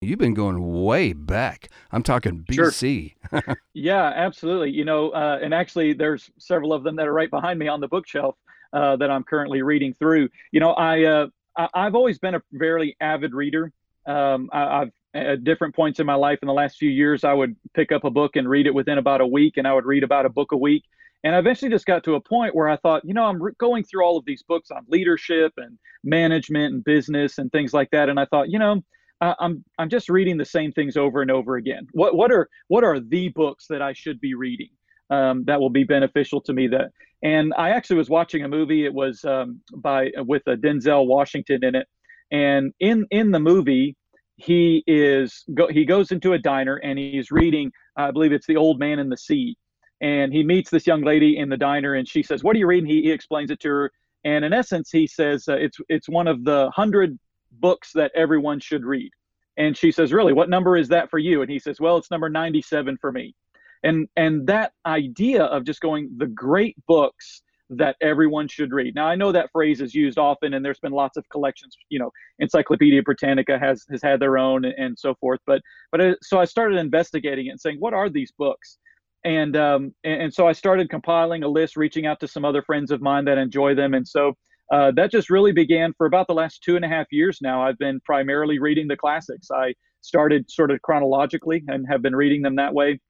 You've 0.00 0.18
been 0.18 0.34
going 0.34 0.82
way 0.84 1.12
back. 1.12 1.70
I'm 1.90 2.04
talking 2.04 2.44
BC. 2.48 3.14
Sure. 3.30 3.42
yeah, 3.74 4.12
absolutely. 4.14 4.70
You 4.70 4.84
know, 4.84 5.10
uh, 5.10 5.40
and 5.42 5.52
actually, 5.52 5.92
there's 5.92 6.30
several 6.38 6.72
of 6.72 6.84
them 6.84 6.96
that 6.96 7.08
are 7.08 7.12
right 7.12 7.30
behind 7.30 7.58
me 7.58 7.66
on 7.66 7.80
the 7.80 7.88
bookshelf 7.88 8.36
uh, 8.72 8.94
that 8.96 9.10
I'm 9.10 9.24
currently 9.24 9.62
reading 9.62 9.94
through. 9.94 10.28
You 10.52 10.60
know, 10.60 10.72
I, 10.74 11.02
uh, 11.02 11.26
I 11.56 11.82
have 11.82 11.96
always 11.96 12.18
been 12.18 12.36
a 12.36 12.42
fairly 12.56 12.96
avid 13.00 13.34
reader. 13.34 13.72
Um, 14.06 14.48
I, 14.52 14.78
have 14.78 14.90
at 15.14 15.42
different 15.42 15.74
points 15.74 15.98
in 15.98 16.06
my 16.06 16.14
life 16.14 16.38
in 16.42 16.46
the 16.46 16.54
last 16.54 16.76
few 16.76 16.90
years, 16.90 17.24
I 17.24 17.32
would 17.32 17.56
pick 17.74 17.90
up 17.90 18.04
a 18.04 18.10
book 18.10 18.36
and 18.36 18.48
read 18.48 18.66
it 18.66 18.74
within 18.74 18.98
about 18.98 19.20
a 19.20 19.26
week, 19.26 19.56
and 19.56 19.66
I 19.66 19.74
would 19.74 19.86
read 19.86 20.04
about 20.04 20.26
a 20.26 20.28
book 20.28 20.52
a 20.52 20.56
week. 20.56 20.84
And 21.24 21.34
I 21.34 21.38
eventually 21.38 21.70
just 21.70 21.86
got 21.86 22.04
to 22.04 22.14
a 22.14 22.20
point 22.20 22.54
where 22.54 22.68
I 22.68 22.76
thought, 22.76 23.04
you 23.04 23.12
know, 23.12 23.24
I'm 23.24 23.42
re- 23.42 23.52
going 23.58 23.84
through 23.84 24.04
all 24.04 24.16
of 24.16 24.24
these 24.24 24.42
books 24.42 24.70
on 24.70 24.84
leadership 24.88 25.52
and 25.56 25.78
management 26.04 26.74
and 26.74 26.84
business 26.84 27.38
and 27.38 27.50
things 27.50 27.74
like 27.74 27.90
that, 27.90 28.08
and 28.08 28.20
I 28.20 28.26
thought, 28.26 28.50
you 28.50 28.58
know, 28.58 28.82
uh, 29.20 29.34
I'm 29.40 29.64
I'm 29.78 29.88
just 29.88 30.08
reading 30.08 30.36
the 30.36 30.44
same 30.44 30.72
things 30.72 30.96
over 30.96 31.22
and 31.22 31.30
over 31.30 31.56
again. 31.56 31.86
What 31.92 32.16
what 32.16 32.30
are 32.30 32.48
what 32.68 32.84
are 32.84 33.00
the 33.00 33.30
books 33.30 33.66
that 33.68 33.82
I 33.82 33.92
should 33.92 34.20
be 34.20 34.34
reading 34.34 34.70
um, 35.10 35.44
that 35.46 35.60
will 35.60 35.70
be 35.70 35.84
beneficial 35.84 36.40
to 36.42 36.52
me? 36.52 36.68
That 36.68 36.92
and 37.22 37.52
I 37.58 37.70
actually 37.70 37.96
was 37.96 38.08
watching 38.08 38.44
a 38.44 38.48
movie. 38.48 38.84
It 38.84 38.94
was 38.94 39.24
um, 39.24 39.60
by 39.76 40.10
with 40.18 40.42
a 40.46 40.56
Denzel 40.56 41.06
Washington 41.06 41.64
in 41.64 41.74
it, 41.74 41.88
and 42.30 42.72
in 42.78 43.06
in 43.10 43.32
the 43.32 43.40
movie 43.40 43.96
he 44.36 44.84
is 44.86 45.44
go, 45.52 45.66
he 45.66 45.84
goes 45.84 46.12
into 46.12 46.32
a 46.32 46.38
diner 46.38 46.76
and 46.76 46.96
he's 46.96 47.32
reading. 47.32 47.72
I 47.96 48.12
believe 48.12 48.32
it's 48.32 48.46
The 48.46 48.56
Old 48.56 48.78
Man 48.78 49.00
and 49.00 49.10
the 49.10 49.16
Sea 49.16 49.56
and 50.00 50.32
he 50.32 50.42
meets 50.42 50.70
this 50.70 50.86
young 50.86 51.02
lady 51.02 51.38
in 51.38 51.48
the 51.48 51.56
diner 51.56 51.94
and 51.94 52.08
she 52.08 52.22
says 52.22 52.44
what 52.44 52.54
are 52.54 52.58
you 52.58 52.66
reading 52.66 52.88
he, 52.88 53.02
he 53.02 53.10
explains 53.10 53.50
it 53.50 53.60
to 53.60 53.68
her 53.68 53.92
and 54.24 54.44
in 54.44 54.52
essence 54.52 54.90
he 54.90 55.06
says 55.06 55.48
uh, 55.48 55.56
it's 55.56 55.78
it's 55.88 56.08
one 56.08 56.26
of 56.26 56.44
the 56.44 56.70
hundred 56.70 57.18
books 57.52 57.90
that 57.94 58.10
everyone 58.14 58.60
should 58.60 58.84
read 58.84 59.10
and 59.56 59.76
she 59.76 59.90
says 59.90 60.12
really 60.12 60.32
what 60.32 60.48
number 60.48 60.76
is 60.76 60.88
that 60.88 61.10
for 61.10 61.18
you 61.18 61.42
and 61.42 61.50
he 61.50 61.58
says 61.58 61.80
well 61.80 61.96
it's 61.96 62.10
number 62.10 62.28
97 62.28 62.96
for 63.00 63.12
me 63.12 63.34
and 63.82 64.08
and 64.16 64.46
that 64.46 64.72
idea 64.86 65.44
of 65.44 65.64
just 65.64 65.80
going 65.80 66.10
the 66.16 66.26
great 66.26 66.76
books 66.86 67.42
that 67.70 67.96
everyone 68.00 68.48
should 68.48 68.72
read. 68.72 68.94
Now 68.94 69.06
I 69.06 69.14
know 69.14 69.32
that 69.32 69.50
phrase 69.52 69.80
is 69.80 69.94
used 69.94 70.18
often, 70.18 70.54
and 70.54 70.64
there's 70.64 70.80
been 70.80 70.92
lots 70.92 71.16
of 71.16 71.28
collections. 71.28 71.76
You 71.90 71.98
know, 71.98 72.10
Encyclopedia 72.38 73.02
Britannica 73.02 73.58
has 73.58 73.84
has 73.90 74.02
had 74.02 74.20
their 74.20 74.38
own, 74.38 74.64
and, 74.64 74.74
and 74.78 74.98
so 74.98 75.14
forth. 75.16 75.40
But 75.46 75.60
but 75.92 76.00
uh, 76.00 76.14
so 76.22 76.38
I 76.38 76.44
started 76.44 76.78
investigating 76.78 77.46
it 77.46 77.50
and 77.50 77.60
saying, 77.60 77.76
what 77.78 77.94
are 77.94 78.08
these 78.08 78.32
books? 78.32 78.78
And 79.24 79.56
um, 79.56 79.94
and, 80.04 80.32
so 80.32 80.46
I 80.46 80.52
started 80.52 80.90
compiling 80.90 81.42
a 81.42 81.48
list, 81.48 81.76
reaching 81.76 82.06
out 82.06 82.20
to 82.20 82.28
some 82.28 82.44
other 82.44 82.62
friends 82.62 82.90
of 82.90 83.00
mine 83.00 83.24
that 83.26 83.38
enjoy 83.38 83.74
them, 83.74 83.94
and 83.94 84.06
so 84.06 84.34
uh, 84.72 84.92
that 84.92 85.10
just 85.10 85.30
really 85.30 85.52
began 85.52 85.92
for 85.96 86.06
about 86.06 86.26
the 86.26 86.34
last 86.34 86.62
two 86.62 86.76
and 86.76 86.84
a 86.84 86.88
half 86.88 87.06
years 87.10 87.38
now. 87.40 87.62
I've 87.62 87.78
been 87.78 88.00
primarily 88.04 88.58
reading 88.58 88.86
the 88.86 88.96
classics. 88.96 89.48
I 89.50 89.74
started 90.02 90.50
sort 90.50 90.70
of 90.70 90.80
chronologically 90.82 91.64
and 91.68 91.86
have 91.90 92.02
been 92.02 92.14
reading 92.14 92.42
them 92.42 92.56
that 92.56 92.72
way. 92.72 93.00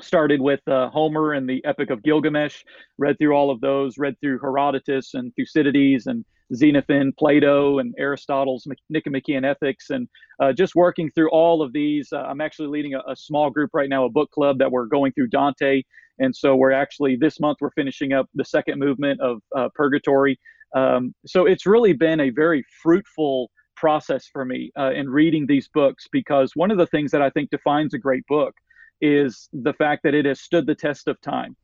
Started 0.00 0.40
with 0.40 0.60
uh, 0.68 0.90
Homer 0.90 1.32
and 1.32 1.48
the 1.48 1.64
Epic 1.64 1.90
of 1.90 2.02
Gilgamesh, 2.02 2.62
read 2.98 3.16
through 3.18 3.32
all 3.32 3.50
of 3.50 3.60
those, 3.60 3.98
read 3.98 4.14
through 4.20 4.38
Herodotus 4.38 5.14
and 5.14 5.32
Thucydides 5.34 6.06
and 6.06 6.24
Xenophon, 6.54 7.12
Plato, 7.18 7.78
and 7.78 7.94
Aristotle's 7.98 8.66
Nicomachean 8.90 9.44
Ethics, 9.44 9.90
and 9.90 10.08
uh, 10.40 10.52
just 10.52 10.74
working 10.74 11.10
through 11.10 11.30
all 11.30 11.62
of 11.62 11.72
these. 11.72 12.08
Uh, 12.12 12.22
I'm 12.22 12.40
actually 12.40 12.68
leading 12.68 12.94
a, 12.94 13.02
a, 13.08 13.16
small 13.16 13.50
group 13.50 13.70
right 13.72 13.88
now, 13.88 14.04
a 14.04 14.10
book 14.10 14.30
club 14.30 14.58
that 14.58 14.70
we're 14.70 14.86
going 14.86 15.12
through 15.12 15.28
Dante, 15.28 15.82
and 16.18 16.34
so 16.34 16.56
we're 16.56 16.72
actually 16.72 17.16
this 17.16 17.40
month 17.40 17.58
we're 17.60 17.70
finishing 17.70 18.12
up 18.12 18.28
the 18.34 18.44
second 18.44 18.78
movement 18.78 19.20
of 19.20 19.38
uh, 19.56 19.68
Purgatory. 19.74 20.38
Um, 20.74 21.14
so 21.26 21.46
it's 21.46 21.66
really 21.66 21.92
been 21.92 22.20
a 22.20 22.30
very 22.30 22.64
fruitful 22.82 23.50
process 23.76 24.26
for 24.32 24.44
me 24.44 24.70
uh, 24.78 24.92
in 24.92 25.08
reading 25.08 25.46
these 25.46 25.68
books 25.68 26.06
because 26.10 26.52
one 26.54 26.70
of 26.70 26.78
the 26.78 26.86
things 26.86 27.10
that 27.12 27.22
I 27.22 27.30
think 27.30 27.50
defines 27.50 27.94
a 27.94 27.98
great 27.98 28.26
book 28.26 28.54
is 29.00 29.48
the 29.52 29.72
fact 29.74 30.02
that 30.02 30.14
it 30.14 30.24
has 30.26 30.40
stood 30.40 30.66
the 30.66 30.74
test 30.74 31.08
of 31.08 31.20
time. 31.20 31.56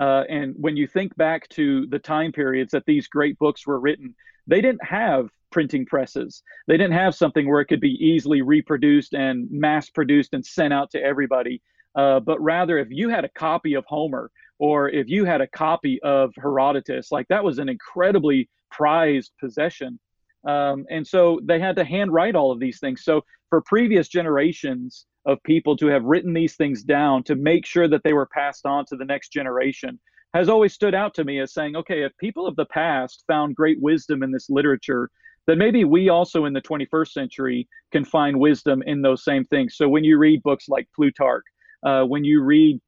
Uh, 0.00 0.24
and 0.30 0.54
when 0.56 0.76
you 0.76 0.86
think 0.86 1.14
back 1.16 1.46
to 1.50 1.86
the 1.88 1.98
time 1.98 2.32
periods 2.32 2.72
that 2.72 2.86
these 2.86 3.06
great 3.06 3.38
books 3.38 3.66
were 3.66 3.78
written, 3.78 4.14
they 4.46 4.62
didn't 4.62 4.84
have 4.84 5.28
printing 5.52 5.84
presses. 5.84 6.42
They 6.66 6.76
didn't 6.76 6.94
have 6.94 7.14
something 7.14 7.48
where 7.48 7.60
it 7.60 7.66
could 7.66 7.80
be 7.80 7.98
easily 8.04 8.40
reproduced 8.40 9.14
and 9.14 9.46
mass 9.50 9.90
produced 9.90 10.32
and 10.32 10.44
sent 10.44 10.72
out 10.72 10.90
to 10.92 11.02
everybody. 11.02 11.60
Uh, 11.94 12.20
but 12.20 12.40
rather, 12.40 12.78
if 12.78 12.88
you 12.90 13.10
had 13.10 13.24
a 13.24 13.30
copy 13.30 13.74
of 13.74 13.84
Homer 13.86 14.30
or 14.58 14.88
if 14.88 15.08
you 15.08 15.24
had 15.24 15.40
a 15.40 15.46
copy 15.48 16.00
of 16.02 16.32
Herodotus, 16.36 17.12
like 17.12 17.28
that 17.28 17.44
was 17.44 17.58
an 17.58 17.68
incredibly 17.68 18.48
prized 18.70 19.32
possession. 19.38 19.98
Um, 20.46 20.86
and 20.90 21.06
so 21.06 21.40
they 21.44 21.58
had 21.58 21.76
to 21.76 21.84
handwrite 21.84 22.36
all 22.36 22.52
of 22.52 22.60
these 22.60 22.78
things. 22.78 23.04
So 23.04 23.22
for 23.50 23.60
previous 23.60 24.08
generations, 24.08 25.06
of 25.26 25.42
people 25.42 25.76
to 25.76 25.86
have 25.86 26.04
written 26.04 26.32
these 26.32 26.56
things 26.56 26.82
down 26.82 27.22
to 27.24 27.34
make 27.34 27.66
sure 27.66 27.88
that 27.88 28.02
they 28.02 28.12
were 28.12 28.26
passed 28.26 28.66
on 28.66 28.84
to 28.86 28.96
the 28.96 29.04
next 29.04 29.30
generation. 29.30 29.98
has 30.32 30.48
always 30.48 30.72
stood 30.72 30.94
out 30.94 31.12
to 31.14 31.24
me 31.24 31.40
as 31.40 31.52
saying, 31.52 31.74
okay, 31.74 32.02
if 32.02 32.16
people 32.18 32.46
of 32.46 32.54
the 32.56 32.64
past 32.66 33.24
found 33.26 33.56
great 33.56 33.80
wisdom 33.80 34.22
in 34.22 34.30
this 34.30 34.48
literature, 34.48 35.10
then 35.46 35.58
maybe 35.58 35.84
we 35.84 36.08
also 36.08 36.44
in 36.44 36.52
the 36.52 36.60
21st 36.60 37.08
century 37.08 37.68
can 37.90 38.04
find 38.04 38.38
wisdom 38.38 38.82
in 38.86 39.02
those 39.02 39.24
same 39.24 39.44
things. 39.46 39.76
So 39.76 39.88
when 39.88 40.04
you 40.04 40.18
read 40.18 40.42
books 40.42 40.68
like 40.68 40.88
Plutarch, 40.94 41.44
uh, 41.82 42.04
when 42.04 42.24
you 42.24 42.42
read 42.42 42.80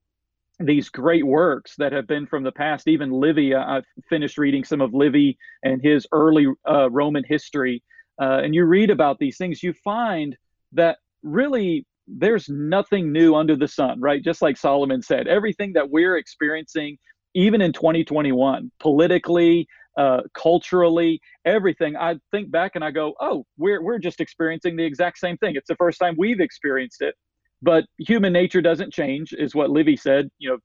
these 0.61 0.89
great 0.89 1.27
works 1.27 1.75
that 1.79 1.93
have 1.93 2.07
been 2.07 2.27
from 2.27 2.45
the 2.45 2.53
past, 2.53 2.87
even 2.87 3.11
Livy, 3.11 3.55
I've 3.55 3.85
finished 4.09 4.39
reading 4.39 4.65
some 4.65 4.81
of 4.81 4.95
Livy 4.95 5.37
and 5.65 5.83
his 5.83 6.07
early 6.13 6.47
uh, 6.69 6.91
Roman 6.91 7.25
history, 7.27 7.83
uh, 8.21 8.41
and 8.45 8.55
you 8.55 8.65
read 8.65 8.91
about 8.91 9.19
these 9.19 9.37
things, 9.37 9.63
you 9.63 9.73
find 9.73 10.37
that 10.73 10.99
really 11.23 11.87
there's 12.07 12.49
nothing 12.49 13.13
new 13.13 13.35
under 13.35 13.57
the 13.57 13.69
sun, 13.69 14.01
right? 14.01 14.23
Just 14.23 14.43
like 14.43 14.57
Solomon 14.57 15.03
said, 15.03 15.29
everything 15.29 15.73
that 15.75 15.91
we're 15.91 16.17
experiencing, 16.17 16.99
even 17.35 17.61
in 17.61 17.73
2021, 17.73 18.71
politically, 18.81 19.67
uh, 19.97 20.23
culturally, 20.35 21.21
everything. 21.45 21.97
I 21.97 22.17
think 22.31 22.51
back 22.51 22.73
and 22.75 22.85
I 22.85 22.91
go, 22.91 23.15
oh, 23.21 23.45
we're 23.57 23.83
we're 23.83 23.99
just 23.99 24.21
experiencing 24.21 24.77
the 24.77 24.85
exact 24.85 25.19
same 25.19 25.37
thing. 25.39 25.55
It's 25.57 25.69
the 25.69 25.77
first 25.77 25.99
time 25.99 26.15
we've 26.19 26.41
experienced 26.41 27.03
it, 27.03 27.15
but 27.61 27.85
human 27.99 28.33
nature 28.33 28.63
doesn't 28.63 28.93
change, 28.93 29.33
is 29.33 29.55
what 29.55 29.71
Livy 29.71 29.97
said, 29.97 30.31
you 30.39 30.51
know, 30.51 30.59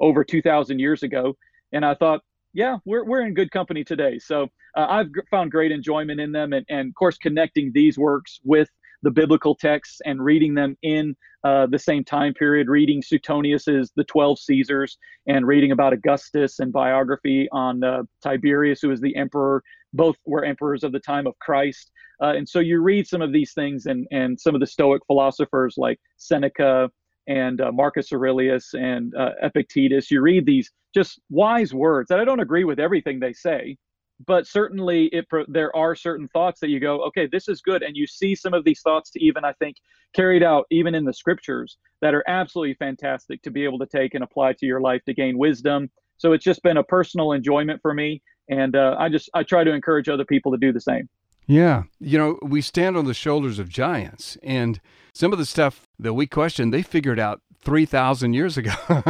over 0.00 0.24
2,000 0.24 0.78
years 0.78 1.02
ago. 1.02 1.34
And 1.72 1.84
I 1.84 1.94
thought, 1.94 2.20
yeah, 2.52 2.76
we're 2.84 3.04
we're 3.04 3.26
in 3.26 3.34
good 3.34 3.50
company 3.50 3.84
today. 3.84 4.18
So 4.18 4.48
uh, 4.76 4.86
I've 4.88 5.08
found 5.30 5.50
great 5.50 5.72
enjoyment 5.72 6.20
in 6.20 6.30
them, 6.30 6.52
and 6.52 6.64
and 6.68 6.88
of 6.88 6.94
course 6.94 7.18
connecting 7.18 7.72
these 7.74 7.98
works 7.98 8.40
with 8.44 8.68
the 9.04 9.10
biblical 9.10 9.54
texts 9.54 10.00
and 10.06 10.24
reading 10.24 10.54
them 10.54 10.76
in 10.82 11.14
uh, 11.44 11.66
the 11.66 11.78
same 11.78 12.02
time 12.02 12.32
period, 12.32 12.68
reading 12.68 13.02
Suetonius's 13.02 13.92
The 13.94 14.04
Twelve 14.04 14.38
Caesars 14.38 14.96
and 15.26 15.46
reading 15.46 15.72
about 15.72 15.92
Augustus 15.92 16.58
and 16.58 16.72
biography 16.72 17.46
on 17.52 17.84
uh, 17.84 18.02
Tiberius, 18.22 18.80
who 18.80 18.88
was 18.88 19.00
the 19.00 19.14
emperor. 19.14 19.62
Both 19.92 20.16
were 20.24 20.44
emperors 20.44 20.82
of 20.82 20.92
the 20.92 21.00
time 21.00 21.26
of 21.26 21.38
Christ. 21.38 21.92
Uh, 22.22 22.32
and 22.36 22.48
so 22.48 22.60
you 22.60 22.80
read 22.80 23.06
some 23.06 23.20
of 23.20 23.32
these 23.32 23.52
things 23.52 23.86
and, 23.86 24.06
and 24.10 24.40
some 24.40 24.54
of 24.54 24.60
the 24.60 24.66
Stoic 24.66 25.02
philosophers 25.06 25.74
like 25.76 26.00
Seneca 26.16 26.90
and 27.26 27.60
uh, 27.60 27.70
Marcus 27.72 28.12
Aurelius 28.12 28.72
and 28.74 29.14
uh, 29.14 29.32
Epictetus. 29.42 30.10
You 30.10 30.22
read 30.22 30.46
these 30.46 30.70
just 30.94 31.20
wise 31.28 31.74
words 31.74 32.08
that 32.08 32.20
I 32.20 32.24
don't 32.24 32.40
agree 32.40 32.64
with 32.64 32.80
everything 32.80 33.20
they 33.20 33.34
say, 33.34 33.76
but 34.26 34.46
certainly 34.46 35.06
it 35.12 35.26
there 35.48 35.74
are 35.76 35.94
certain 35.94 36.28
thoughts 36.28 36.60
that 36.60 36.68
you 36.68 36.80
go 36.80 37.02
okay 37.02 37.28
this 37.30 37.48
is 37.48 37.60
good 37.60 37.82
and 37.82 37.96
you 37.96 38.06
see 38.06 38.34
some 38.34 38.54
of 38.54 38.64
these 38.64 38.80
thoughts 38.80 39.10
to 39.10 39.22
even 39.22 39.44
i 39.44 39.52
think 39.54 39.76
carried 40.14 40.42
out 40.42 40.66
even 40.70 40.94
in 40.94 41.04
the 41.04 41.12
scriptures 41.12 41.76
that 42.00 42.14
are 42.14 42.24
absolutely 42.26 42.74
fantastic 42.74 43.42
to 43.42 43.50
be 43.50 43.64
able 43.64 43.78
to 43.78 43.86
take 43.86 44.14
and 44.14 44.24
apply 44.24 44.52
to 44.54 44.66
your 44.66 44.80
life 44.80 45.02
to 45.04 45.12
gain 45.12 45.36
wisdom. 45.36 45.90
So 46.16 46.32
it's 46.32 46.44
just 46.44 46.62
been 46.62 46.76
a 46.76 46.84
personal 46.84 47.32
enjoyment 47.32 47.80
for 47.82 47.92
me 47.92 48.22
and 48.48 48.76
uh, 48.76 48.94
i 48.98 49.08
just 49.08 49.30
i 49.34 49.42
try 49.42 49.64
to 49.64 49.72
encourage 49.72 50.08
other 50.08 50.24
people 50.24 50.52
to 50.52 50.58
do 50.58 50.72
the 50.72 50.80
same. 50.80 51.08
Yeah. 51.46 51.84
You 51.98 52.18
know 52.18 52.38
we 52.42 52.62
stand 52.62 52.96
on 52.96 53.04
the 53.04 53.14
shoulders 53.14 53.58
of 53.58 53.68
giants 53.68 54.38
and 54.42 54.80
some 55.12 55.32
of 55.32 55.38
the 55.38 55.46
stuff 55.46 55.86
that 55.98 56.14
we 56.14 56.26
question 56.26 56.70
they 56.70 56.82
figured 56.82 57.18
out 57.18 57.40
3000 57.62 58.34
years 58.34 58.56
ago 58.56 58.72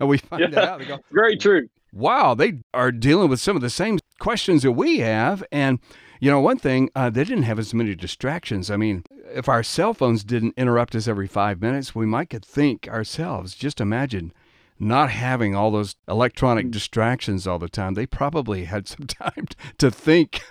and 0.00 0.08
we 0.08 0.18
find 0.18 0.40
yeah, 0.42 0.48
that 0.50 0.68
out. 0.68 0.86
Go, 0.86 0.98
very 1.10 1.36
true 1.36 1.68
wow, 1.92 2.34
they 2.34 2.58
are 2.72 2.90
dealing 2.90 3.28
with 3.28 3.40
some 3.40 3.56
of 3.56 3.62
the 3.62 3.70
same 3.70 3.98
questions 4.18 4.62
that 4.62 4.72
we 4.72 4.98
have. 4.98 5.44
And, 5.52 5.78
you 6.20 6.30
know, 6.30 6.40
one 6.40 6.58
thing, 6.58 6.90
uh, 6.94 7.10
they 7.10 7.24
didn't 7.24 7.44
have 7.44 7.58
as 7.58 7.74
many 7.74 7.94
distractions. 7.94 8.70
I 8.70 8.76
mean, 8.76 9.04
if 9.34 9.48
our 9.48 9.62
cell 9.62 9.94
phones 9.94 10.24
didn't 10.24 10.54
interrupt 10.56 10.94
us 10.94 11.08
every 11.08 11.26
five 11.26 11.60
minutes, 11.60 11.94
we 11.94 12.06
might 12.06 12.30
could 12.30 12.44
think 12.44 12.88
ourselves. 12.88 13.54
Just 13.54 13.80
imagine 13.80 14.32
not 14.78 15.10
having 15.10 15.54
all 15.54 15.70
those 15.70 15.94
electronic 16.08 16.66
mm. 16.66 16.70
distractions 16.70 17.46
all 17.46 17.58
the 17.58 17.68
time. 17.68 17.94
They 17.94 18.06
probably 18.06 18.64
had 18.64 18.88
some 18.88 19.06
time 19.06 19.46
to 19.78 19.90
think. 19.90 20.42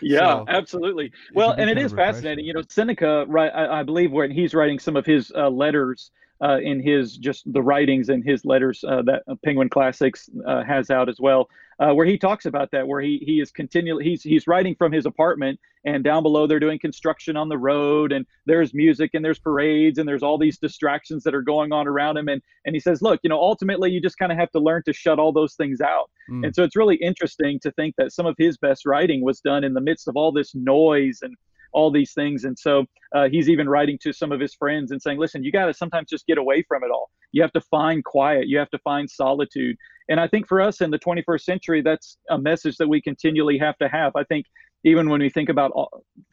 yeah, 0.00 0.18
so, 0.20 0.44
absolutely. 0.48 1.12
Well, 1.34 1.52
and 1.52 1.68
it 1.68 1.78
is 1.78 1.92
fascinating. 1.92 2.44
You 2.44 2.54
know, 2.54 2.62
Seneca, 2.68 3.24
right? 3.28 3.50
I, 3.54 3.80
I, 3.80 3.82
believe 3.82 4.12
when 4.12 4.30
he's 4.30 4.54
writing 4.54 4.78
some 4.78 4.96
of 4.96 5.04
his 5.04 5.32
uh, 5.34 5.48
letters 5.48 6.10
uh, 6.42 6.58
in 6.62 6.82
his 6.82 7.16
just 7.16 7.50
the 7.52 7.62
writings 7.62 8.08
and 8.08 8.24
his 8.24 8.44
letters 8.44 8.84
uh, 8.86 9.02
that 9.02 9.22
Penguin 9.44 9.68
Classics 9.68 10.28
uh, 10.46 10.64
has 10.64 10.90
out 10.90 11.08
as 11.08 11.18
well, 11.20 11.48
uh, 11.78 11.92
where 11.92 12.06
he 12.06 12.18
talks 12.18 12.46
about 12.46 12.70
that, 12.72 12.86
where 12.86 13.00
he 13.00 13.22
he 13.24 13.40
is 13.40 13.52
continually 13.52 14.04
he's 14.04 14.22
he's 14.22 14.46
writing 14.46 14.74
from 14.74 14.90
his 14.90 15.06
apartment, 15.06 15.60
and 15.84 16.02
down 16.02 16.22
below 16.22 16.46
they're 16.46 16.58
doing 16.58 16.80
construction 16.80 17.36
on 17.36 17.48
the 17.48 17.56
road, 17.56 18.10
and 18.10 18.26
there's 18.44 18.74
music 18.74 19.10
and 19.14 19.24
there's 19.24 19.38
parades 19.38 19.98
and 19.98 20.08
there's 20.08 20.22
all 20.22 20.36
these 20.36 20.58
distractions 20.58 21.22
that 21.22 21.34
are 21.34 21.42
going 21.42 21.72
on 21.72 21.86
around 21.86 22.16
him, 22.16 22.28
and 22.28 22.42
and 22.64 22.74
he 22.74 22.80
says, 22.80 23.02
look, 23.02 23.20
you 23.22 23.30
know, 23.30 23.40
ultimately 23.40 23.90
you 23.90 24.00
just 24.00 24.18
kind 24.18 24.32
of 24.32 24.38
have 24.38 24.50
to 24.50 24.60
learn 24.60 24.82
to 24.84 24.92
shut 24.92 25.20
all 25.20 25.32
those 25.32 25.54
things 25.54 25.80
out, 25.80 26.10
mm. 26.28 26.44
and 26.44 26.54
so 26.54 26.64
it's 26.64 26.76
really 26.76 26.96
interesting 26.96 27.60
to 27.60 27.70
think 27.72 27.94
that 27.98 28.12
some 28.12 28.26
of 28.26 28.34
his 28.36 28.56
best 28.56 28.84
writing 28.84 29.22
was 29.22 29.40
done 29.40 29.62
in 29.62 29.74
the 29.74 29.80
midst 29.80 30.08
of 30.08 30.16
all 30.16 30.32
this 30.32 30.54
noise 30.54 31.20
and 31.22 31.36
all 31.72 31.90
these 31.90 32.12
things. 32.12 32.44
And 32.44 32.58
so 32.58 32.86
uh, 33.14 33.28
he's 33.28 33.48
even 33.48 33.68
writing 33.68 33.98
to 34.02 34.12
some 34.12 34.32
of 34.32 34.40
his 34.40 34.54
friends 34.54 34.90
and 34.90 35.00
saying, 35.00 35.18
listen, 35.18 35.42
you 35.44 35.52
got 35.52 35.66
to 35.66 35.74
sometimes 35.74 36.08
just 36.08 36.26
get 36.26 36.38
away 36.38 36.64
from 36.66 36.84
it 36.84 36.90
all. 36.90 37.10
You 37.32 37.42
have 37.42 37.52
to 37.52 37.60
find 37.60 38.04
quiet, 38.04 38.48
you 38.48 38.58
have 38.58 38.70
to 38.70 38.78
find 38.78 39.08
solitude. 39.08 39.76
And 40.08 40.20
I 40.20 40.28
think 40.28 40.46
for 40.46 40.60
us 40.60 40.80
in 40.80 40.90
the 40.90 40.98
21st 40.98 41.42
century, 41.42 41.82
that's 41.82 42.18
a 42.30 42.38
message 42.38 42.76
that 42.76 42.88
we 42.88 43.00
continually 43.00 43.58
have 43.58 43.78
to 43.78 43.88
have. 43.88 44.14
I 44.16 44.24
think 44.24 44.46
even 44.84 45.08
when 45.08 45.20
we 45.20 45.30
think 45.30 45.48
about 45.48 45.72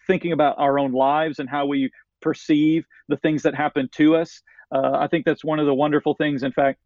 thinking 0.08 0.32
about 0.32 0.56
our 0.58 0.80
own 0.80 0.92
lives 0.92 1.40
and 1.40 1.50
how 1.50 1.66
we 1.66 1.92
perceive 2.22 2.86
the 3.08 3.18
things 3.18 3.44
that 3.44 3.56
happen 3.56 3.90
to 3.94 4.16
us, 4.16 4.42
uh, 4.74 4.92
I 4.94 5.08
think 5.08 5.26
that's 5.26 5.44
one 5.44 5.60
of 5.60 5.66
the 5.66 5.74
wonderful 5.74 6.16
things. 6.16 6.44
In 6.44 6.52
fact, 6.52 6.80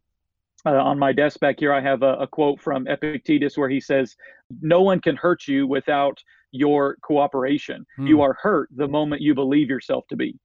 uh, 0.65 0.71
on 0.71 0.97
my 0.97 1.11
desk 1.11 1.39
back 1.39 1.59
here, 1.59 1.73
I 1.73 1.81
have 1.81 2.03
a, 2.03 2.13
a, 2.15 2.27
quote 2.27 2.61
from 2.61 2.87
Epictetus 2.87 3.57
where 3.57 3.69
he 3.69 3.81
says, 3.81 4.15
No 4.61 4.81
one 4.81 5.01
can 5.01 5.15
hurt 5.15 5.47
you 5.47 5.67
without 5.67 6.17
your 6.53 6.95
cooperation. 7.01 7.85
Mm. 7.99 8.07
You 8.07 8.21
are 8.21 8.37
hurt 8.41 8.69
the 8.73 8.87
moment 8.87 9.21
you 9.21 9.33
believe 9.33 9.69
yourself 9.69 10.05
to 10.09 10.15
be. 10.15 10.39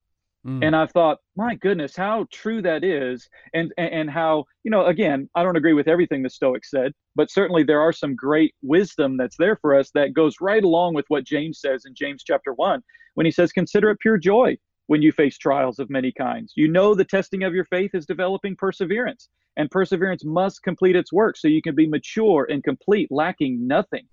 Mm. 0.45 0.65
And 0.65 0.75
I 0.75 0.85
thought, 0.87 1.17
my 1.35 1.55
goodness, 1.55 1.95
how 1.95 2.25
true 2.31 2.61
that 2.61 2.83
is, 2.83 3.27
and, 3.53 3.73
and 3.77 3.91
and 3.91 4.09
how 4.09 4.45
you 4.63 4.71
know, 4.71 4.85
again, 4.85 5.29
I 5.35 5.43
don't 5.43 5.57
agree 5.57 5.73
with 5.73 5.87
everything 5.87 6.23
the 6.23 6.29
Stoics 6.29 6.71
said, 6.71 6.93
but 7.15 7.29
certainly 7.29 7.63
there 7.63 7.81
are 7.81 7.91
some 7.93 8.15
great 8.15 8.55
wisdom 8.61 9.17
that's 9.17 9.35
there 9.37 9.57
for 9.57 9.77
us 9.77 9.91
that 9.95 10.13
goes 10.13 10.35
right 10.39 10.63
along 10.63 10.93
with 10.93 11.05
what 11.09 11.25
James 11.25 11.59
says 11.59 11.83
in 11.85 11.93
James 11.93 12.23
chapter 12.23 12.53
one 12.53 12.81
when 13.15 13.25
he 13.25 13.31
says, 13.31 13.51
"Consider 13.51 13.89
it 13.89 13.99
pure 13.99 14.17
joy 14.17 14.57
when 14.87 15.01
you 15.01 15.11
face 15.11 15.37
trials 15.37 15.77
of 15.77 15.89
many 15.89 16.11
kinds. 16.11 16.53
You 16.55 16.69
know 16.69 16.95
the 16.95 17.05
testing 17.05 17.43
of 17.43 17.53
your 17.53 17.65
faith 17.65 17.91
is 17.93 18.05
developing 18.05 18.55
perseverance, 18.55 19.29
and 19.57 19.69
perseverance 19.69 20.23
must 20.23 20.63
complete 20.63 20.95
its 20.95 21.11
work 21.11 21.35
so 21.35 21.49
you 21.49 21.61
can 21.61 21.75
be 21.75 21.87
mature 21.87 22.47
and 22.49 22.63
complete, 22.63 23.11
lacking 23.11 23.67
nothing." 23.67 24.07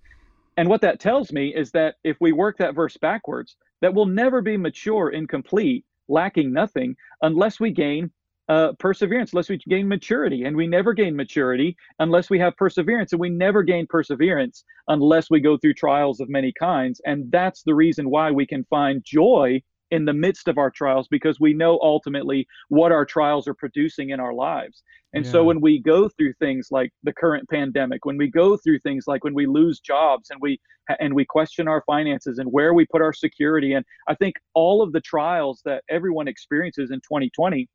And 0.57 0.69
what 0.69 0.81
that 0.81 1.01
tells 1.01 1.33
me 1.33 1.55
is 1.55 1.71
that 1.73 1.97
if 2.05 2.17
we 2.21 2.33
work 2.33 2.57
that 2.59 2.75
verse 2.75 2.97
backwards, 2.97 3.57
that 3.83 3.93
we'll 3.93 4.07
never 4.07 4.41
be 4.41 4.57
mature 4.57 5.11
and 5.11 5.29
complete, 5.29 5.85
lacking 6.09 6.53
nothing, 6.53 6.97
unless 7.23 7.61
we 7.61 7.71
gain 7.71 8.11
uh, 8.49 8.73
perseverance, 8.79 9.33
unless 9.33 9.49
we 9.49 9.59
gain 9.69 9.89
maturity. 9.89 10.45
And 10.45 10.57
we 10.57 10.67
never 10.67 10.95
gain 10.95 11.17
maturity 11.17 11.77
unless 11.99 12.31
we 12.31 12.39
have 12.39 12.57
perseverance. 12.57 13.13
And 13.13 13.21
we 13.21 13.29
never 13.29 13.63
gain 13.63 13.87
perseverance 13.89 14.65
unless 14.89 15.31
we 15.31 15.41
go 15.41 15.59
through 15.59 15.75
trials 15.75 16.21
of 16.21 16.29
many 16.29 16.53
kinds. 16.59 17.01
And 17.05 17.31
that's 17.31 17.63
the 17.63 17.75
reason 17.75 18.09
why 18.09 18.31
we 18.31 18.47
can 18.47 18.65
find 18.65 19.05
joy 19.05 19.63
in 19.91 20.05
the 20.05 20.13
midst 20.13 20.49
of 20.49 20.59
our 20.59 20.71
trials 20.71 21.07
because 21.09 21.39
we 21.41 21.53
know 21.53 21.79
ultimately 21.81 22.47
what 22.69 22.93
our 22.93 23.05
trials 23.05 23.47
are 23.47 23.55
producing 23.55 24.11
in 24.11 24.21
our 24.21 24.35
lives. 24.35 24.83
And 25.15 25.25
yeah. 25.25 25.31
so 25.31 25.45
when 25.45 25.61
we 25.61 25.81
go 25.81 26.09
through 26.09 26.35
things 26.35 26.69
like 26.71 26.91
the 27.05 27.13
current 27.13 27.49
pandemic, 27.49 28.05
when 28.05 28.17
we 28.17 28.29
go 28.29 28.57
through 28.57 28.81
things 28.81 29.05
like 29.07 29.25
when 29.25 29.35
we 29.35 29.47
lose 29.47 29.81
jobs 29.81 30.31
and 30.31 30.41
we 30.41 30.61
and 31.01 31.15
we 31.15 31.25
question 31.25 31.67
our 31.67 31.83
finances 31.87 32.39
and 32.39 32.51
where 32.53 32.75
we 32.75 32.87
put 32.87 33.03
our 33.03 33.13
security 33.13 33.73
and 33.73 33.85
I 34.09 34.15
think 34.15 34.35
all 34.55 34.83
of 34.83 34.93
the 34.93 35.01
trials 35.01 35.61
that 35.65 35.83
everyone 35.89 36.29
experiences 36.29 36.91
in 36.91 36.99
2020 36.99 37.69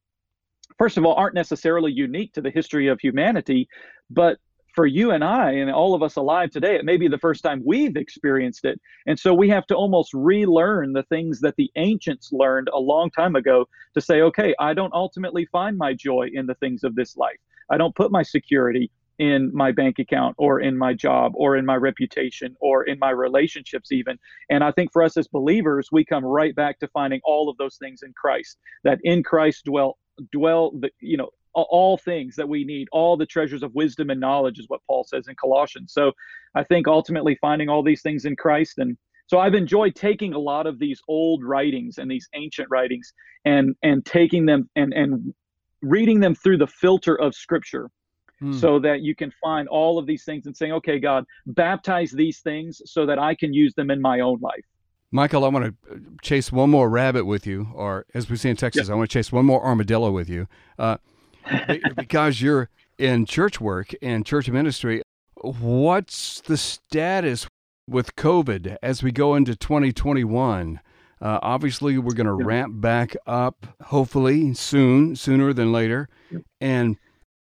first 0.77 0.97
of 0.97 1.05
all 1.05 1.15
aren't 1.15 1.35
necessarily 1.35 1.91
unique 1.91 2.33
to 2.33 2.41
the 2.41 2.49
history 2.49 2.87
of 2.87 2.99
humanity, 2.99 3.67
but 4.09 4.37
for 4.73 4.85
you 4.85 5.11
and 5.11 5.23
I 5.23 5.51
and 5.51 5.69
all 5.71 5.93
of 5.93 6.03
us 6.03 6.15
alive 6.15 6.51
today, 6.51 6.75
it 6.75 6.85
may 6.85 6.97
be 6.97 7.07
the 7.07 7.17
first 7.17 7.43
time 7.43 7.61
we've 7.65 7.95
experienced 7.95 8.65
it. 8.65 8.79
And 9.05 9.19
so 9.19 9.33
we 9.33 9.49
have 9.49 9.67
to 9.67 9.75
almost 9.75 10.13
relearn 10.13 10.93
the 10.93 11.03
things 11.03 11.39
that 11.41 11.55
the 11.57 11.71
ancients 11.75 12.31
learned 12.31 12.69
a 12.73 12.79
long 12.79 13.11
time 13.11 13.35
ago 13.35 13.67
to 13.93 14.01
say, 14.01 14.21
okay, 14.21 14.55
I 14.59 14.73
don't 14.73 14.93
ultimately 14.93 15.45
find 15.51 15.77
my 15.77 15.93
joy 15.93 16.29
in 16.33 16.45
the 16.45 16.55
things 16.55 16.83
of 16.83 16.95
this 16.95 17.17
life. 17.17 17.39
I 17.69 17.77
don't 17.77 17.95
put 17.95 18.11
my 18.11 18.23
security 18.23 18.91
in 19.19 19.51
my 19.53 19.71
bank 19.71 19.99
account 19.99 20.35
or 20.39 20.61
in 20.61 20.75
my 20.75 20.93
job 20.93 21.33
or 21.35 21.55
in 21.55 21.65
my 21.65 21.75
reputation 21.75 22.55
or 22.59 22.83
in 22.85 22.97
my 22.97 23.11
relationships 23.11 23.91
even 23.91 24.17
and 24.49 24.63
i 24.63 24.71
think 24.71 24.91
for 24.91 25.03
us 25.03 25.15
as 25.15 25.27
believers 25.27 25.89
we 25.91 26.03
come 26.03 26.25
right 26.25 26.55
back 26.55 26.79
to 26.79 26.87
finding 26.87 27.21
all 27.23 27.47
of 27.47 27.55
those 27.57 27.77
things 27.77 28.01
in 28.03 28.11
christ 28.13 28.57
that 28.83 28.97
in 29.03 29.21
christ 29.21 29.65
dwell 29.65 29.99
dwell 30.31 30.71
the 30.79 30.89
you 30.99 31.17
know 31.17 31.29
all 31.53 31.97
things 31.97 32.35
that 32.35 32.47
we 32.47 32.63
need, 32.63 32.87
all 32.91 33.17
the 33.17 33.25
treasures 33.25 33.63
of 33.63 33.73
wisdom 33.73 34.09
and 34.09 34.19
knowledge, 34.19 34.59
is 34.59 34.65
what 34.67 34.81
Paul 34.87 35.03
says 35.03 35.27
in 35.27 35.35
Colossians. 35.35 35.93
So 35.93 36.11
I 36.55 36.63
think 36.63 36.87
ultimately 36.87 37.37
finding 37.41 37.69
all 37.69 37.83
these 37.83 38.01
things 38.01 38.25
in 38.25 38.35
Christ. 38.35 38.77
And 38.77 38.97
so 39.27 39.39
I've 39.39 39.53
enjoyed 39.53 39.95
taking 39.95 40.33
a 40.33 40.39
lot 40.39 40.67
of 40.67 40.79
these 40.79 41.01
old 41.07 41.43
writings 41.43 41.97
and 41.97 42.09
these 42.09 42.27
ancient 42.33 42.69
writings 42.69 43.13
and 43.45 43.75
and 43.83 44.05
taking 44.05 44.45
them 44.45 44.69
and 44.75 44.93
and 44.93 45.33
reading 45.81 46.19
them 46.19 46.35
through 46.35 46.57
the 46.57 46.67
filter 46.67 47.19
of 47.19 47.33
scripture 47.33 47.89
mm. 48.41 48.59
so 48.59 48.79
that 48.79 49.01
you 49.01 49.15
can 49.15 49.31
find 49.41 49.67
all 49.67 49.97
of 49.97 50.05
these 50.05 50.23
things 50.23 50.45
and 50.45 50.55
saying, 50.55 50.71
okay, 50.73 50.99
God, 50.99 51.25
baptize 51.47 52.11
these 52.11 52.39
things 52.39 52.81
so 52.85 53.05
that 53.05 53.19
I 53.19 53.35
can 53.35 53.53
use 53.53 53.73
them 53.73 53.89
in 53.89 54.01
my 54.01 54.19
own 54.19 54.39
life. 54.41 54.65
Michael, 55.11 55.43
I 55.43 55.49
want 55.49 55.65
to 55.65 55.93
uh, 55.93 55.97
chase 56.21 56.51
one 56.51 56.69
more 56.69 56.89
rabbit 56.89 57.25
with 57.25 57.45
you, 57.45 57.67
or 57.73 58.05
as 58.13 58.29
we 58.29 58.37
say 58.37 58.49
in 58.49 58.55
Texas, 58.55 58.89
I 58.89 58.93
want 58.93 59.09
to 59.09 59.13
chase 59.13 59.29
one 59.31 59.45
more 59.45 59.61
armadillo 59.61 60.09
with 60.09 60.29
you, 60.29 60.47
uh, 60.79 60.97
because 61.95 62.41
you're 62.41 62.69
in 62.97 63.25
church 63.25 63.59
work 63.59 63.93
and 64.01 64.25
church 64.25 64.49
ministry. 64.49 65.01
What's 65.35 66.41
the 66.41 66.57
status 66.57 67.47
with 67.87 68.15
COVID 68.15 68.77
as 68.81 69.01
we 69.01 69.11
go 69.11 69.35
into 69.35 69.55
2021? 69.55 70.79
Uh, 71.19 71.39
obviously, 71.41 71.97
we're 71.97 72.15
going 72.15 72.25
to 72.25 72.33
ramp 72.33 72.81
back 72.81 73.15
up, 73.27 73.67
hopefully 73.85 74.53
soon, 74.53 75.15
sooner 75.15 75.53
than 75.53 75.71
later, 75.71 76.09
and 76.59 76.97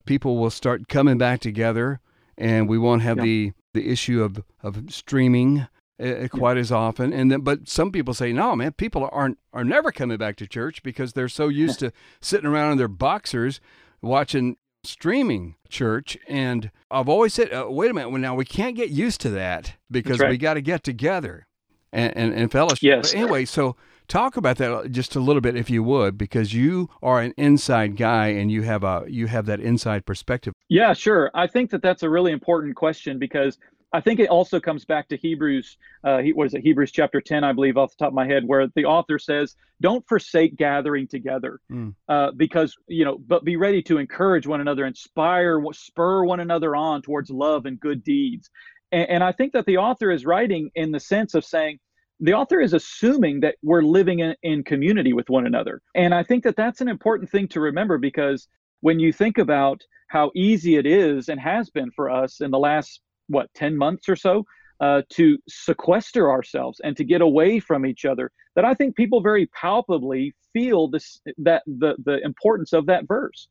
people 0.06 0.38
will 0.38 0.50
start 0.50 0.88
coming 0.88 1.18
back 1.18 1.42
together, 1.42 2.00
and 2.38 2.70
we 2.70 2.78
won't 2.78 3.02
have 3.02 3.18
the 3.22 3.52
the 3.74 3.90
issue 3.90 4.24
of 4.24 4.44
of 4.64 4.94
streaming 4.94 5.68
uh, 6.00 6.28
quite 6.32 6.58
as 6.58 6.72
often. 6.72 7.14
And 7.14 7.32
then, 7.32 7.42
but 7.42 7.68
some 7.68 7.92
people 7.92 8.14
say, 8.14 8.32
no, 8.34 8.56
man, 8.56 8.74
people 8.74 9.10
aren't 9.12 9.38
are 9.54 9.64
never 9.64 9.92
coming 9.92 10.18
back 10.18 10.36
to 10.38 10.48
church 10.48 10.84
because 10.84 11.14
they're 11.14 11.30
so 11.30 11.48
used 11.48 11.80
to 11.82 11.92
sitting 12.22 12.48
around 12.48 12.74
in 12.74 12.78
their 12.78 12.88
boxers 12.88 13.60
watching 14.02 14.58
streaming 14.84 15.56
church. 15.70 16.18
And 16.28 16.72
I've 16.92 17.10
always 17.10 17.34
said, 17.34 17.52
uh, 17.52 17.68
wait 17.70 17.92
a 17.92 17.94
minute, 17.94 18.10
well, 18.10 18.22
now 18.22 18.36
we 18.36 18.46
can't 18.46 18.76
get 18.76 18.90
used 18.90 19.22
to 19.22 19.30
that 19.32 19.74
because 19.90 20.20
right. 20.20 20.30
we 20.30 20.38
got 20.38 20.56
to 20.56 20.62
get 20.62 20.84
together 20.84 21.48
and, 21.92 22.16
and, 22.16 22.34
and 22.34 22.52
fellowship. 22.52 22.84
Yes. 22.84 23.12
But 23.12 23.20
anyway, 23.20 23.46
so 23.46 23.76
talk 24.08 24.38
about 24.38 24.58
that 24.58 24.92
just 24.92 25.16
a 25.16 25.20
little 25.20 25.42
bit 25.42 25.56
if 25.56 25.70
you 25.70 25.84
would 25.84 26.18
because 26.18 26.54
you 26.54 26.90
are 27.02 27.22
an 27.22 27.34
inside 27.38 27.98
guy 27.98 28.28
and 28.28 28.52
you 28.52 28.62
have 28.62 28.84
a 28.84 29.04
you 29.08 29.28
have 29.28 29.46
that 29.46 29.60
inside 29.60 30.06
perspective 30.06 30.54
yeah 30.70 30.94
sure 30.94 31.32
i 31.34 31.48
think 31.48 31.72
that 31.72 31.82
that's 31.82 32.04
a 32.04 32.10
really 32.10 32.32
important 32.32 32.76
question 32.76 33.18
because 33.18 33.58
I 33.94 34.02
think 34.02 34.20
it 34.20 34.30
also 34.30 34.60
comes 34.60 34.84
back 34.84 35.08
to 35.10 35.18
Hebrews, 35.18 35.78
uh, 36.04 36.22
what 36.34 36.48
is 36.48 36.54
it, 36.54 36.62
Hebrews 36.62 36.92
chapter 36.92 37.22
10, 37.22 37.44
I 37.44 37.54
believe, 37.54 37.78
off 37.78 37.92
the 37.92 38.04
top 38.04 38.10
of 38.10 38.14
my 38.14 38.28
head, 38.28 38.44
where 38.46 38.68
the 38.76 38.86
author 38.86 39.18
says, 39.18 39.56
Don't 39.80 40.06
forsake 40.08 40.56
gathering 40.56 41.08
together, 41.08 41.60
mm. 41.72 41.94
uh, 42.10 42.32
because, 42.36 42.76
you 42.88 43.06
know, 43.06 43.18
but 43.18 43.46
be 43.46 43.56
ready 43.56 43.82
to 43.84 43.98
encourage 43.98 44.48
one 44.48 44.60
another, 44.60 44.86
inspire, 44.86 45.64
spur 45.72 46.26
one 46.26 46.40
another 46.42 46.76
on 46.76 47.02
towards 47.02 47.30
love 47.30 47.66
and 47.66 47.80
good 47.80 48.04
deeds. 48.04 48.50
And, 48.92 49.10
and 49.10 49.24
I 49.24 49.32
think 49.32 49.54
that 49.54 49.66
the 49.66 49.78
author 49.78 50.12
is 50.12 50.26
writing 50.26 50.72
in 50.76 50.92
the 50.92 51.00
sense 51.00 51.34
of 51.34 51.46
saying, 51.46 51.80
the 52.20 52.34
author 52.34 52.62
is 52.62 52.74
assuming 52.74 53.42
that 53.42 53.56
we're 53.62 53.82
living 53.82 54.20
in, 54.20 54.36
in 54.42 54.64
community 54.64 55.14
with 55.14 55.30
one 55.30 55.46
another. 55.46 55.82
And 55.96 56.14
I 56.14 56.24
think 56.24 56.44
that 56.44 56.56
that's 56.56 56.82
an 56.82 56.88
important 56.88 57.30
thing 57.30 57.48
to 57.50 57.60
remember 57.60 57.98
because 57.98 58.48
when 58.82 59.00
you 59.00 59.12
think 59.12 59.38
about 59.38 59.82
how 60.08 60.32
easy 60.36 60.76
it 60.76 60.86
is 60.86 61.30
and 61.30 61.40
has 61.40 61.70
been 61.70 61.92
for 61.92 62.10
us 62.10 62.40
in 62.40 62.52
the 62.52 62.60
last 62.60 63.02
what 63.28 63.54
10 63.54 63.78
months 63.78 64.10
or 64.10 64.16
so 64.16 64.46
uh, 64.82 65.02
to 65.10 65.38
sequester 65.48 66.30
ourselves 66.30 66.82
and 66.84 66.98
to 66.98 67.04
get 67.04 67.22
away 67.22 67.60
from 67.60 67.86
each 67.86 68.06
other 68.06 68.32
that 68.56 68.66
i 68.66 68.74
think 68.74 68.96
people 68.96 69.22
very 69.22 69.46
palpably 69.48 70.34
feel 70.56 70.88
this 70.88 71.20
that 71.38 71.62
the 71.68 71.96
the 72.06 72.24
importance 72.24 72.72
of 72.74 72.86
that 72.88 73.06
verse. 73.08 73.48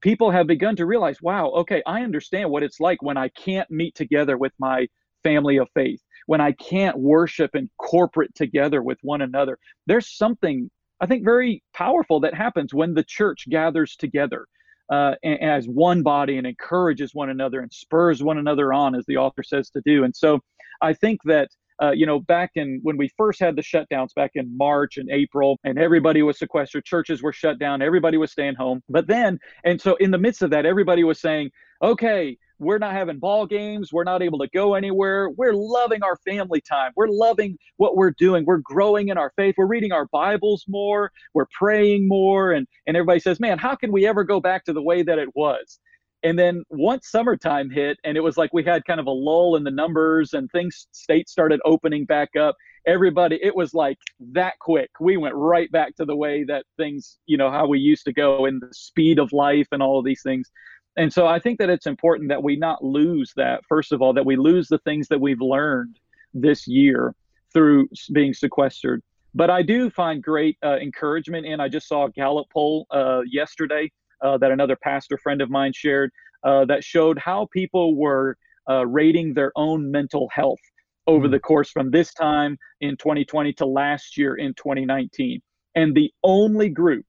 People 0.00 0.30
have 0.30 0.46
begun 0.46 0.76
to 0.76 0.86
realize 0.86 1.22
wow 1.22 1.50
okay 1.50 1.82
i 1.86 2.02
understand 2.02 2.50
what 2.50 2.62
it's 2.62 2.80
like 2.80 3.00
when 3.00 3.16
i 3.16 3.28
can't 3.28 3.70
meet 3.70 3.94
together 3.94 4.36
with 4.36 4.52
my 4.58 4.86
family 5.22 5.56
of 5.58 5.68
faith 5.74 6.02
when 6.26 6.40
i 6.40 6.52
can't 6.52 6.98
worship 6.98 7.52
and 7.54 7.70
corporate 7.78 8.34
together 8.34 8.82
with 8.82 8.98
one 9.02 9.22
another. 9.22 9.56
There's 9.86 10.08
something 10.08 10.68
i 11.00 11.06
think 11.06 11.24
very 11.24 11.62
powerful 11.74 12.18
that 12.20 12.34
happens 12.34 12.74
when 12.74 12.94
the 12.94 13.04
church 13.04 13.46
gathers 13.48 13.94
together 13.96 14.46
uh, 14.90 15.14
as 15.24 15.66
one 15.66 16.02
body 16.02 16.38
and 16.38 16.46
encourages 16.46 17.14
one 17.14 17.30
another 17.30 17.60
and 17.60 17.72
spurs 17.72 18.22
one 18.22 18.38
another 18.38 18.72
on, 18.72 18.94
as 18.94 19.04
the 19.06 19.16
author 19.16 19.42
says 19.42 19.70
to 19.70 19.82
do. 19.84 20.04
And 20.04 20.14
so 20.14 20.40
I 20.82 20.92
think 20.92 21.20
that. 21.24 21.48
Uh, 21.80 21.92
you 21.92 22.06
know, 22.06 22.18
back 22.18 22.50
in 22.56 22.80
when 22.82 22.96
we 22.96 23.08
first 23.16 23.38
had 23.38 23.54
the 23.54 23.62
shutdowns 23.62 24.12
back 24.16 24.32
in 24.34 24.52
March 24.56 24.96
and 24.96 25.08
April, 25.10 25.60
and 25.62 25.78
everybody 25.78 26.22
was 26.22 26.36
sequestered, 26.36 26.84
churches 26.84 27.22
were 27.22 27.32
shut 27.32 27.56
down, 27.60 27.82
everybody 27.82 28.16
was 28.16 28.32
staying 28.32 28.56
home. 28.56 28.82
But 28.88 29.06
then, 29.06 29.38
and 29.62 29.80
so 29.80 29.94
in 30.00 30.10
the 30.10 30.18
midst 30.18 30.42
of 30.42 30.50
that, 30.50 30.66
everybody 30.66 31.04
was 31.04 31.20
saying, 31.20 31.50
okay, 31.82 32.36
we're 32.58 32.78
not 32.78 32.92
having 32.92 33.18
ball 33.18 33.46
games. 33.46 33.92
We're 33.92 34.04
not 34.04 34.22
able 34.22 34.38
to 34.40 34.48
go 34.48 34.74
anywhere. 34.74 35.30
We're 35.30 35.54
loving 35.54 36.02
our 36.02 36.16
family 36.16 36.60
time. 36.60 36.92
We're 36.96 37.08
loving 37.08 37.56
what 37.76 37.96
we're 37.96 38.14
doing. 38.18 38.44
We're 38.44 38.58
growing 38.58 39.08
in 39.08 39.18
our 39.18 39.32
faith. 39.36 39.54
We're 39.56 39.66
reading 39.66 39.92
our 39.92 40.06
Bibles 40.06 40.64
more. 40.66 41.12
We're 41.34 41.46
praying 41.56 42.08
more. 42.08 42.52
And, 42.52 42.66
and 42.86 42.96
everybody 42.96 43.20
says, 43.20 43.38
man, 43.38 43.58
how 43.58 43.76
can 43.76 43.92
we 43.92 44.06
ever 44.06 44.24
go 44.24 44.40
back 44.40 44.64
to 44.64 44.72
the 44.72 44.82
way 44.82 45.02
that 45.02 45.18
it 45.18 45.28
was? 45.36 45.78
And 46.24 46.36
then 46.36 46.64
once 46.68 47.08
summertime 47.10 47.70
hit, 47.70 47.96
and 48.02 48.16
it 48.16 48.20
was 48.20 48.36
like 48.36 48.52
we 48.52 48.64
had 48.64 48.84
kind 48.84 48.98
of 48.98 49.06
a 49.06 49.12
lull 49.12 49.54
in 49.54 49.62
the 49.62 49.70
numbers 49.70 50.34
and 50.34 50.50
things, 50.50 50.88
states 50.90 51.30
started 51.30 51.60
opening 51.64 52.06
back 52.06 52.34
up. 52.34 52.56
Everybody, 52.88 53.38
it 53.40 53.54
was 53.54 53.72
like 53.72 53.98
that 54.32 54.54
quick. 54.58 54.90
We 54.98 55.16
went 55.16 55.36
right 55.36 55.70
back 55.70 55.94
to 55.96 56.04
the 56.04 56.16
way 56.16 56.42
that 56.44 56.64
things, 56.76 57.18
you 57.26 57.36
know, 57.36 57.52
how 57.52 57.68
we 57.68 57.78
used 57.78 58.04
to 58.06 58.12
go 58.12 58.46
and 58.46 58.60
the 58.60 58.68
speed 58.72 59.20
of 59.20 59.32
life 59.32 59.68
and 59.70 59.80
all 59.80 60.00
of 60.00 60.04
these 60.04 60.22
things. 60.22 60.50
And 60.98 61.12
so 61.12 61.28
I 61.28 61.38
think 61.38 61.60
that 61.60 61.70
it's 61.70 61.86
important 61.86 62.28
that 62.28 62.42
we 62.42 62.56
not 62.56 62.84
lose 62.84 63.32
that, 63.36 63.64
first 63.68 63.92
of 63.92 64.02
all, 64.02 64.12
that 64.14 64.26
we 64.26 64.34
lose 64.34 64.66
the 64.66 64.78
things 64.78 65.06
that 65.08 65.20
we've 65.20 65.40
learned 65.40 66.00
this 66.34 66.66
year 66.66 67.14
through 67.52 67.88
being 68.12 68.34
sequestered. 68.34 69.00
But 69.32 69.48
I 69.48 69.62
do 69.62 69.90
find 69.90 70.20
great 70.20 70.58
uh, 70.64 70.76
encouragement 70.78 71.46
in, 71.46 71.60
I 71.60 71.68
just 71.68 71.86
saw 71.86 72.06
a 72.06 72.10
Gallup 72.10 72.48
poll 72.52 72.86
uh, 72.90 73.20
yesterday 73.30 73.92
uh, 74.22 74.38
that 74.38 74.50
another 74.50 74.74
pastor 74.74 75.16
friend 75.18 75.40
of 75.40 75.50
mine 75.50 75.72
shared 75.72 76.10
uh, 76.42 76.64
that 76.64 76.82
showed 76.82 77.16
how 77.16 77.46
people 77.52 77.94
were 77.94 78.36
uh, 78.68 78.84
rating 78.84 79.34
their 79.34 79.52
own 79.54 79.92
mental 79.92 80.28
health 80.32 80.58
over 81.06 81.28
mm. 81.28 81.30
the 81.30 81.38
course 81.38 81.70
from 81.70 81.92
this 81.92 82.12
time 82.12 82.58
in 82.80 82.96
2020 82.96 83.52
to 83.52 83.66
last 83.66 84.18
year 84.18 84.34
in 84.34 84.52
2019. 84.54 85.40
And 85.76 85.94
the 85.94 86.12
only 86.24 86.68
group 86.68 87.06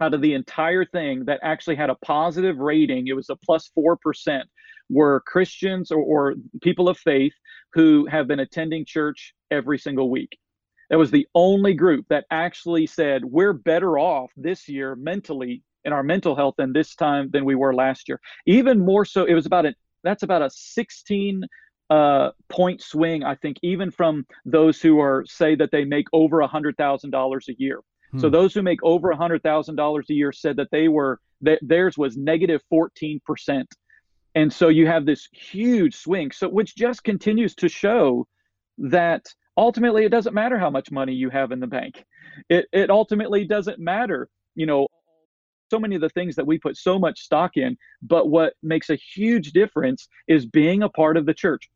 out 0.00 0.14
of 0.14 0.20
the 0.20 0.34
entire 0.34 0.84
thing 0.84 1.24
that 1.26 1.40
actually 1.42 1.76
had 1.76 1.90
a 1.90 1.94
positive 1.96 2.58
rating, 2.58 3.08
it 3.08 3.16
was 3.16 3.30
a 3.30 3.36
plus 3.36 3.70
4%, 3.78 4.42
were 4.88 5.20
Christians 5.26 5.90
or, 5.90 6.00
or 6.00 6.34
people 6.62 6.88
of 6.88 6.98
faith 6.98 7.32
who 7.72 8.06
have 8.06 8.28
been 8.28 8.40
attending 8.40 8.84
church 8.84 9.34
every 9.50 9.78
single 9.78 10.10
week. 10.10 10.38
That 10.90 10.98
was 10.98 11.10
the 11.10 11.26
only 11.34 11.74
group 11.74 12.06
that 12.08 12.26
actually 12.30 12.86
said, 12.86 13.24
we're 13.24 13.52
better 13.52 13.98
off 13.98 14.30
this 14.36 14.68
year 14.68 14.94
mentally 14.94 15.62
in 15.84 15.92
our 15.92 16.02
mental 16.02 16.36
health 16.36 16.54
than 16.58 16.72
this 16.72 16.94
time 16.94 17.30
than 17.32 17.44
we 17.44 17.54
were 17.54 17.74
last 17.74 18.08
year. 18.08 18.20
Even 18.46 18.78
more 18.78 19.04
so, 19.04 19.24
it 19.24 19.34
was 19.34 19.46
about 19.46 19.66
a 19.66 19.74
that's 20.04 20.22
about 20.22 20.42
a 20.42 20.50
16 20.50 21.42
uh, 21.90 22.30
point 22.48 22.80
swing, 22.82 23.24
I 23.24 23.34
think, 23.36 23.56
even 23.62 23.90
from 23.90 24.26
those 24.44 24.80
who 24.80 25.00
are 25.00 25.24
say 25.26 25.54
that 25.56 25.70
they 25.70 25.84
make 25.84 26.06
over 26.12 26.40
a 26.40 26.46
hundred 26.46 26.76
thousand 26.76 27.10
dollars 27.10 27.48
a 27.48 27.54
year. 27.58 27.80
So 28.18 28.28
hmm. 28.28 28.32
those 28.32 28.54
who 28.54 28.62
make 28.62 28.82
over 28.82 29.10
a 29.10 29.16
hundred 29.16 29.42
thousand 29.42 29.76
dollars 29.76 30.06
a 30.10 30.14
year 30.14 30.32
said 30.32 30.56
that 30.56 30.68
they 30.70 30.88
were 30.88 31.20
that 31.42 31.58
theirs 31.62 31.98
was 31.98 32.16
negative 32.16 32.26
negative 32.26 32.62
fourteen 32.68 33.20
percent, 33.24 33.68
and 34.34 34.52
so 34.52 34.68
you 34.68 34.86
have 34.86 35.06
this 35.06 35.28
huge 35.32 35.94
swing. 35.96 36.30
So 36.30 36.48
which 36.48 36.76
just 36.76 37.04
continues 37.04 37.54
to 37.56 37.68
show 37.68 38.26
that 38.78 39.26
ultimately 39.56 40.04
it 40.04 40.10
doesn't 40.10 40.34
matter 40.34 40.58
how 40.58 40.70
much 40.70 40.90
money 40.90 41.14
you 41.14 41.30
have 41.30 41.52
in 41.52 41.60
the 41.60 41.66
bank. 41.66 42.04
It 42.48 42.66
it 42.72 42.90
ultimately 42.90 43.44
doesn't 43.44 43.78
matter. 43.78 44.28
You 44.54 44.66
know, 44.66 44.88
so 45.70 45.78
many 45.78 45.96
of 45.96 46.00
the 46.00 46.08
things 46.10 46.36
that 46.36 46.46
we 46.46 46.58
put 46.58 46.76
so 46.76 46.98
much 46.98 47.20
stock 47.20 47.56
in, 47.56 47.76
but 48.02 48.28
what 48.28 48.54
makes 48.62 48.90
a 48.90 48.96
huge 48.96 49.52
difference 49.52 50.08
is 50.28 50.46
being 50.46 50.82
a 50.82 50.88
part 50.88 51.16
of 51.16 51.26
the 51.26 51.34
church 51.34 51.68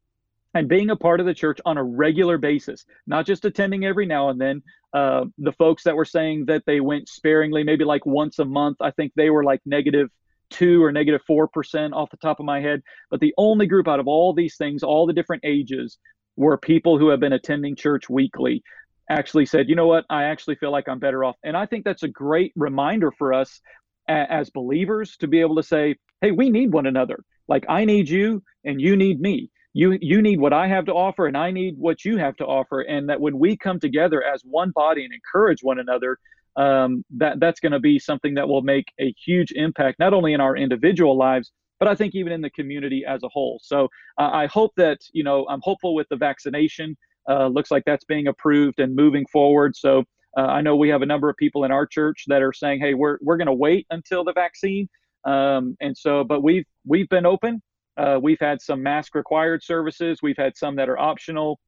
and 0.54 0.68
being 0.68 0.90
a 0.90 0.96
part 0.96 1.20
of 1.20 1.26
the 1.26 1.34
church 1.34 1.60
on 1.64 1.78
a 1.78 1.84
regular 1.84 2.38
basis, 2.38 2.84
not 3.06 3.26
just 3.26 3.44
attending 3.44 3.84
every 3.84 4.06
now 4.06 4.30
and 4.30 4.40
then. 4.40 4.62
Uh, 4.92 5.24
the 5.38 5.52
folks 5.52 5.84
that 5.84 5.94
were 5.94 6.04
saying 6.04 6.44
that 6.46 6.64
they 6.66 6.80
went 6.80 7.08
sparingly, 7.08 7.62
maybe 7.62 7.84
like 7.84 8.04
once 8.04 8.40
a 8.40 8.44
month, 8.44 8.76
I 8.80 8.90
think 8.90 9.12
they 9.14 9.30
were 9.30 9.44
like 9.44 9.60
negative 9.64 10.08
two 10.50 10.82
or 10.82 10.90
negative 10.90 11.20
four 11.26 11.46
percent 11.46 11.94
off 11.94 12.10
the 12.10 12.16
top 12.16 12.40
of 12.40 12.46
my 12.46 12.60
head. 12.60 12.82
But 13.10 13.20
the 13.20 13.32
only 13.38 13.66
group 13.66 13.86
out 13.86 14.00
of 14.00 14.08
all 14.08 14.32
these 14.32 14.56
things, 14.56 14.82
all 14.82 15.06
the 15.06 15.12
different 15.12 15.44
ages, 15.44 15.98
were 16.36 16.58
people 16.58 16.98
who 16.98 17.08
have 17.08 17.20
been 17.20 17.34
attending 17.34 17.76
church 17.76 18.08
weekly 18.08 18.62
actually 19.08 19.44
said, 19.46 19.68
you 19.68 19.74
know 19.74 19.86
what, 19.86 20.04
I 20.08 20.24
actually 20.24 20.54
feel 20.56 20.70
like 20.70 20.88
I'm 20.88 20.98
better 20.98 21.24
off. 21.24 21.36
And 21.44 21.56
I 21.56 21.66
think 21.66 21.84
that's 21.84 22.04
a 22.04 22.08
great 22.08 22.52
reminder 22.56 23.12
for 23.12 23.32
us 23.32 23.60
as 24.08 24.50
believers 24.50 25.16
to 25.18 25.28
be 25.28 25.40
able 25.40 25.56
to 25.56 25.62
say, 25.62 25.96
hey, 26.20 26.30
we 26.30 26.50
need 26.50 26.72
one 26.72 26.86
another. 26.86 27.22
Like 27.48 27.64
I 27.68 27.84
need 27.84 28.08
you 28.08 28.42
and 28.64 28.80
you 28.80 28.96
need 28.96 29.20
me 29.20 29.50
you 29.72 29.98
you 30.00 30.20
need 30.22 30.40
what 30.40 30.52
I 30.52 30.66
have 30.66 30.87
to 30.87 30.92
offer 30.92 31.26
and 31.26 31.37
I 31.37 31.50
need 31.50 31.76
what 31.78 32.04
you 32.04 32.16
have 32.16 32.37
to 32.37 32.44
offer. 32.44 32.80
And 32.80 33.09
that 33.09 33.20
when 33.20 33.38
we 33.38 33.56
come 33.56 33.78
together 33.78 34.22
as 34.22 34.42
one 34.42 34.70
body 34.70 35.04
and 35.04 35.14
encourage 35.14 35.62
one 35.62 35.78
another 35.78 36.18
um, 36.56 37.04
that 37.16 37.38
that's 37.38 37.61
going 37.61 37.72
to 37.72 37.80
be 37.80 37.98
something 37.98 38.35
that 38.35 38.48
will 38.48 38.62
make 38.62 38.92
a 39.00 39.14
huge 39.24 39.52
impact 39.52 39.98
not 39.98 40.12
only 40.12 40.33
in 40.33 40.40
our 40.40 40.56
individual 40.56 41.16
lives 41.16 41.52
but 41.80 41.88
I 41.88 41.94
think 41.94 42.14
even 42.14 42.33
in 42.33 42.42
the 42.42 42.50
community 42.50 43.04
as 43.09 43.22
a 43.22 43.28
whole. 43.28 43.59
So 43.62 43.88
uh, 44.18 44.30
I 44.33 44.46
hope 44.46 44.72
that 44.76 44.98
you 45.12 45.24
know 45.24 45.46
I'm 45.48 45.61
hopeful 45.62 45.94
with 45.94 46.09
the 46.11 46.16
vaccination. 46.16 46.96
Uh, 47.28 47.48
looks 47.48 47.70
like 47.70 47.85
that's 47.87 48.04
being 48.04 48.28
approved 48.28 48.80
and 48.80 48.94
moving 48.94 49.26
forward. 49.33 49.74
So 49.76 50.04
uh, 50.37 50.42
I 50.42 50.61
know 50.61 50.76
we 50.76 50.88
have 50.90 51.02
a 51.02 51.06
number 51.06 51.28
of 51.28 51.37
people 51.37 51.64
in 51.64 51.70
our 51.70 51.87
church 51.87 52.24
that 52.28 52.42
are 52.42 52.52
saying 52.52 52.80
hey 52.80 52.94
we're 52.94 53.18
we're 53.22 53.37
going 53.37 53.46
to 53.46 53.52
wait 53.52 53.87
until 53.90 54.22
the 54.22 54.33
vaccine. 54.33 54.88
Um, 55.24 55.76
and 55.80 55.96
so, 55.96 56.22
but 56.22 56.42
we've 56.42 56.66
we've 56.87 57.09
been 57.09 57.26
open. 57.26 57.62
Uh, 58.00 58.18
we've 58.18 58.40
had 58.40 58.62
some 58.62 58.82
mask 58.82 59.14
required 59.14 59.62
services. 59.62 60.20
We've 60.22 60.36
had 60.36 60.56
some 60.56 60.74
that 60.76 60.88
are 60.88 60.98
optional. 60.98 61.60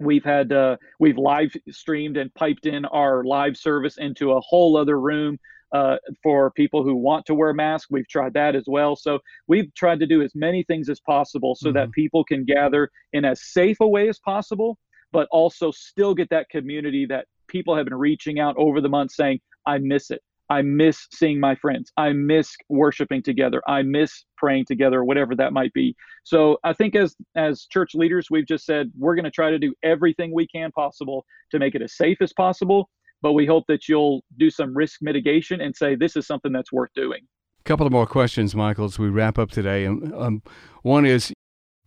We've 0.00 0.24
had 0.24 0.50
uh, 0.52 0.76
we've 1.00 1.18
live 1.18 1.54
streamed 1.70 2.16
and 2.16 2.32
piped 2.34 2.64
in 2.66 2.86
our 2.86 3.24
live 3.24 3.56
service 3.56 3.98
into 3.98 4.32
a 4.32 4.40
whole 4.40 4.76
other 4.76 4.98
room 4.98 5.38
uh, 5.72 5.96
for 6.22 6.50
people 6.52 6.82
who 6.82 6.96
want 6.96 7.26
to 7.26 7.34
wear 7.34 7.52
masks. 7.52 7.90
We've 7.90 8.08
tried 8.08 8.32
that 8.34 8.56
as 8.56 8.64
well. 8.66 8.96
So 8.96 9.18
we've 9.48 9.72
tried 9.74 10.00
to 10.00 10.06
do 10.06 10.22
as 10.22 10.34
many 10.34 10.62
things 10.62 10.88
as 10.88 11.00
possible 11.00 11.54
so 11.54 11.68
mm-hmm. 11.68 11.76
that 11.76 11.92
people 11.92 12.24
can 12.24 12.44
gather 12.44 12.90
in 13.12 13.26
as 13.26 13.42
safe 13.42 13.76
a 13.80 13.88
way 13.88 14.08
as 14.08 14.18
possible, 14.18 14.78
but 15.12 15.28
also 15.30 15.70
still 15.70 16.14
get 16.14 16.30
that 16.30 16.48
community 16.48 17.04
that 17.06 17.26
people 17.48 17.76
have 17.76 17.84
been 17.84 17.94
reaching 17.94 18.38
out 18.38 18.54
over 18.56 18.80
the 18.80 18.88
months 18.88 19.16
saying, 19.16 19.40
I 19.66 19.78
miss 19.78 20.10
it. 20.10 20.22
I 20.48 20.62
miss 20.62 21.06
seeing 21.12 21.40
my 21.40 21.54
friends. 21.56 21.92
I 21.96 22.12
miss 22.12 22.56
worshiping 22.68 23.22
together. 23.22 23.62
I 23.66 23.82
miss 23.82 24.24
praying 24.36 24.66
together, 24.66 25.04
whatever 25.04 25.34
that 25.36 25.52
might 25.52 25.72
be. 25.72 25.96
So 26.24 26.58
I 26.64 26.72
think 26.72 26.94
as 26.94 27.16
as 27.34 27.66
church 27.66 27.94
leaders, 27.94 28.28
we've 28.30 28.46
just 28.46 28.64
said 28.64 28.90
we're 28.96 29.14
going 29.14 29.24
to 29.24 29.30
try 29.30 29.50
to 29.50 29.58
do 29.58 29.74
everything 29.82 30.32
we 30.32 30.46
can 30.46 30.70
possible 30.72 31.24
to 31.50 31.58
make 31.58 31.74
it 31.74 31.82
as 31.82 31.96
safe 31.96 32.18
as 32.20 32.32
possible. 32.32 32.88
But 33.22 33.32
we 33.32 33.46
hope 33.46 33.64
that 33.68 33.88
you'll 33.88 34.22
do 34.36 34.50
some 34.50 34.76
risk 34.76 34.98
mitigation 35.02 35.60
and 35.60 35.74
say 35.74 35.94
this 35.94 36.16
is 36.16 36.26
something 36.26 36.52
that's 36.52 36.72
worth 36.72 36.90
doing. 36.94 37.20
A 37.60 37.64
couple 37.64 37.86
of 37.86 37.92
more 37.92 38.06
questions, 38.06 38.54
Michael, 38.54 38.84
as 38.84 38.98
we 38.98 39.08
wrap 39.08 39.38
up 39.38 39.50
today. 39.50 39.84
And 39.84 40.14
um, 40.14 40.42
one 40.82 41.04
is, 41.06 41.32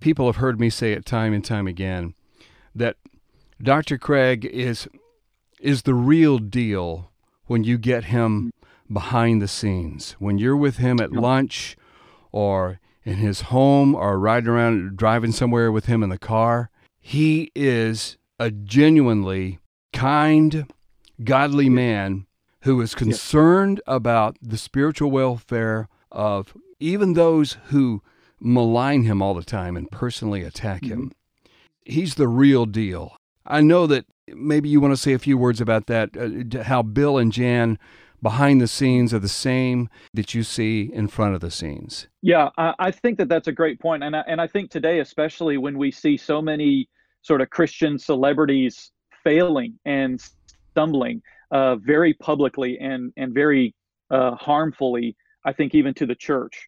people 0.02 0.26
have 0.26 0.38
heard 0.38 0.60
me 0.60 0.69
say 0.69 0.91
it 0.91 1.06
time 1.06 1.34
and 1.34 1.45
time 1.45 1.67
again 1.67 2.15
that 2.76 2.98
Dr. 3.62 3.98
Craig 3.98 4.45
is 4.45 4.88
is 5.60 5.84
the 5.84 5.93
real 5.93 6.38
deal 6.38 7.12
when 7.49 7.63
you 7.63 7.79
get 7.79 8.05
him 8.05 8.51
behind 8.93 9.41
the 9.41 9.47
scenes. 9.47 10.12
When 10.19 10.38
you're 10.38 10.55
with 10.55 10.77
him 10.77 11.01
at 11.01 11.12
lunch 11.12 11.75
or 12.31 12.79
in 13.03 13.15
his 13.15 13.41
home 13.41 13.95
or 13.95 14.19
riding 14.19 14.49
around 14.49 14.95
driving 14.95 15.31
somewhere 15.31 15.71
with 15.71 15.85
him 15.85 16.03
in 16.03 16.09
the 16.09 16.19
car, 16.19 16.69
he 17.01 17.51
is 17.55 18.17
a 18.39 18.51
genuinely 18.51 19.57
kind, 19.93 20.71
godly 21.23 21.69
man 21.69 22.27
who 22.62 22.79
is 22.81 22.93
concerned 22.93 23.81
about 23.88 24.38
the 24.43 24.57
spiritual 24.57 25.09
welfare 25.09 25.88
of 26.12 26.53
even 26.79 27.13
those 27.13 27.57
who 27.69 28.03
malign 28.39 29.05
him 29.05 29.23
all 29.23 29.33
the 29.33 29.43
time 29.43 29.75
and 29.75 29.89
personally 29.89 30.43
attack 30.43 30.83
him. 30.83 31.09
Mm-hmm. 31.09 31.93
He's 31.93 32.13
the 32.13 32.27
real 32.27 32.67
deal. 32.67 33.17
I 33.43 33.62
know 33.62 33.88
that 33.88 34.05
maybe 34.36 34.70
you 34.70 34.80
want 34.82 34.94
to 34.94 34.98
say 34.98 35.13
a 35.13 35.20
few 35.20 35.38
words 35.38 35.62
about 35.62 35.88
that, 35.88 36.15
uh, 36.18 36.63
how 36.63 36.82
Bill 36.82 37.18
and 37.18 37.32
Jan 37.32 37.78
behind 38.22 38.60
the 38.60 38.68
scenes 38.68 39.13
are 39.13 39.20
the 39.20 39.30
same 39.30 39.89
that 40.13 40.34
you 40.34 40.44
see 40.44 40.89
in 40.94 41.08
front 41.08 41.36
of 41.36 41.42
the 41.42 41.52
scenes. 41.52 42.08
Yeah, 42.22 42.50
I, 42.58 42.74
I 42.80 42.92
think 42.92 43.18
that 43.18 43.30
that's 43.30 43.48
a 43.48 43.52
great 43.52 43.80
point, 43.80 44.04
and 44.04 44.15
I, 44.15 44.24
and 44.28 44.42
I 44.42 44.48
think 44.48 44.72
today, 44.72 45.00
especially 45.00 45.58
when 45.58 45.78
we 45.78 45.92
see 45.92 46.18
so 46.18 46.42
many 46.42 46.89
sort 47.22 47.42
of 47.42 47.50
Christian 47.50 47.98
celebrities 47.98 48.92
failing 49.24 49.78
and 49.86 50.22
stumbling 50.72 51.22
uh, 51.52 51.76
very 51.78 52.13
publicly 52.13 52.78
and 52.80 53.12
and 53.18 53.34
very 53.34 53.74
uh, 54.12 54.36
harmfully, 54.36 55.15
I 55.46 55.54
think 55.54 55.76
even 55.76 55.94
to 55.96 56.06
the 56.06 56.15
church 56.15 56.68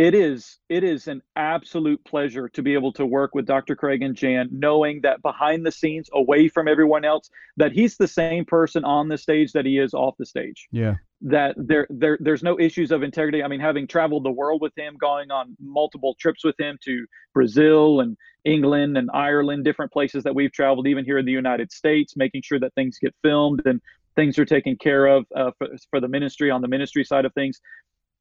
it 0.00 0.14
is 0.14 0.58
it 0.70 0.82
is 0.82 1.08
an 1.08 1.20
absolute 1.36 2.02
pleasure 2.06 2.48
to 2.48 2.62
be 2.62 2.72
able 2.72 2.90
to 2.90 3.04
work 3.04 3.34
with 3.34 3.44
Dr. 3.44 3.76
Craig 3.76 4.00
and 4.00 4.16
Jan, 4.16 4.48
knowing 4.50 5.02
that 5.02 5.20
behind 5.20 5.66
the 5.66 5.70
scenes, 5.70 6.08
away 6.14 6.48
from 6.48 6.68
everyone 6.68 7.04
else, 7.04 7.28
that 7.58 7.72
he's 7.72 7.98
the 7.98 8.08
same 8.08 8.46
person 8.46 8.82
on 8.82 9.08
the 9.08 9.18
stage 9.18 9.52
that 9.52 9.66
he 9.66 9.76
is 9.76 9.92
off 9.92 10.14
the 10.18 10.24
stage. 10.24 10.68
Yeah. 10.72 10.94
That 11.20 11.54
there 11.58 11.86
there 11.90 12.16
there's 12.18 12.42
no 12.42 12.58
issues 12.58 12.92
of 12.92 13.02
integrity. 13.02 13.42
I 13.42 13.48
mean, 13.48 13.60
having 13.60 13.86
traveled 13.86 14.24
the 14.24 14.30
world 14.30 14.62
with 14.62 14.72
him, 14.74 14.96
going 14.98 15.30
on 15.30 15.54
multiple 15.60 16.16
trips 16.18 16.46
with 16.46 16.58
him 16.58 16.78
to 16.84 17.04
Brazil 17.34 18.00
and 18.00 18.16
England 18.46 18.96
and 18.96 19.10
Ireland, 19.12 19.64
different 19.64 19.92
places 19.92 20.24
that 20.24 20.34
we've 20.34 20.52
traveled, 20.52 20.86
even 20.86 21.04
here 21.04 21.18
in 21.18 21.26
the 21.26 21.32
United 21.32 21.70
States, 21.70 22.16
making 22.16 22.40
sure 22.40 22.58
that 22.58 22.72
things 22.74 22.96
get 22.98 23.14
filmed 23.20 23.60
and 23.66 23.82
things 24.16 24.38
are 24.38 24.46
taken 24.46 24.76
care 24.76 25.06
of 25.06 25.26
uh, 25.36 25.50
for, 25.58 25.68
for 25.90 26.00
the 26.00 26.08
ministry 26.08 26.50
on 26.50 26.62
the 26.62 26.68
ministry 26.68 27.04
side 27.04 27.26
of 27.26 27.34
things 27.34 27.60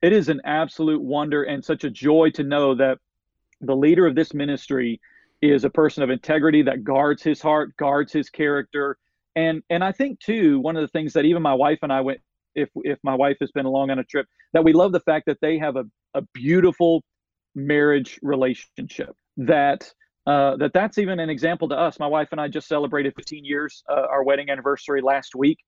it 0.01 0.13
is 0.13 0.29
an 0.29 0.41
absolute 0.45 1.01
wonder 1.01 1.43
and 1.43 1.63
such 1.63 1.83
a 1.83 1.89
joy 1.89 2.29
to 2.31 2.43
know 2.43 2.75
that 2.75 2.97
the 3.61 3.75
leader 3.75 4.05
of 4.05 4.15
this 4.15 4.33
ministry 4.33 4.99
is 5.41 5.63
a 5.63 5.69
person 5.69 6.03
of 6.03 6.09
integrity 6.09 6.61
that 6.63 6.83
guards 6.83 7.23
his 7.23 7.41
heart, 7.41 7.75
guards 7.77 8.11
his 8.11 8.29
character. 8.29 8.97
And 9.35 9.61
and 9.69 9.83
I 9.83 9.91
think 9.91 10.19
too, 10.19 10.59
one 10.59 10.75
of 10.75 10.81
the 10.81 10.87
things 10.87 11.13
that 11.13 11.25
even 11.25 11.41
my 11.41 11.53
wife 11.53 11.79
and 11.81 11.91
I 11.91 12.01
went 12.01 12.19
if 12.55 12.69
if 12.77 12.99
my 13.03 13.15
wife 13.15 13.37
has 13.41 13.51
been 13.51 13.65
along 13.65 13.89
on 13.89 13.99
a 13.99 14.03
trip, 14.03 14.25
that 14.53 14.63
we 14.63 14.73
love 14.73 14.91
the 14.91 14.99
fact 15.01 15.25
that 15.27 15.37
they 15.41 15.57
have 15.57 15.75
a, 15.75 15.85
a 16.13 16.21
beautiful 16.33 17.03
marriage 17.55 18.19
relationship. 18.21 19.15
That 19.37 19.91
uh, 20.25 20.57
that 20.57 20.73
that's 20.73 20.97
even 20.97 21.19
an 21.19 21.29
example 21.29 21.69
to 21.69 21.75
us. 21.75 21.99
My 21.99 22.07
wife 22.07 22.29
and 22.31 22.41
I 22.41 22.47
just 22.47 22.67
celebrated 22.67 23.13
15 23.15 23.45
years, 23.45 23.83
uh, 23.89 24.05
our 24.09 24.23
wedding 24.23 24.49
anniversary 24.49 25.01
last 25.01 25.35
week, 25.35 25.59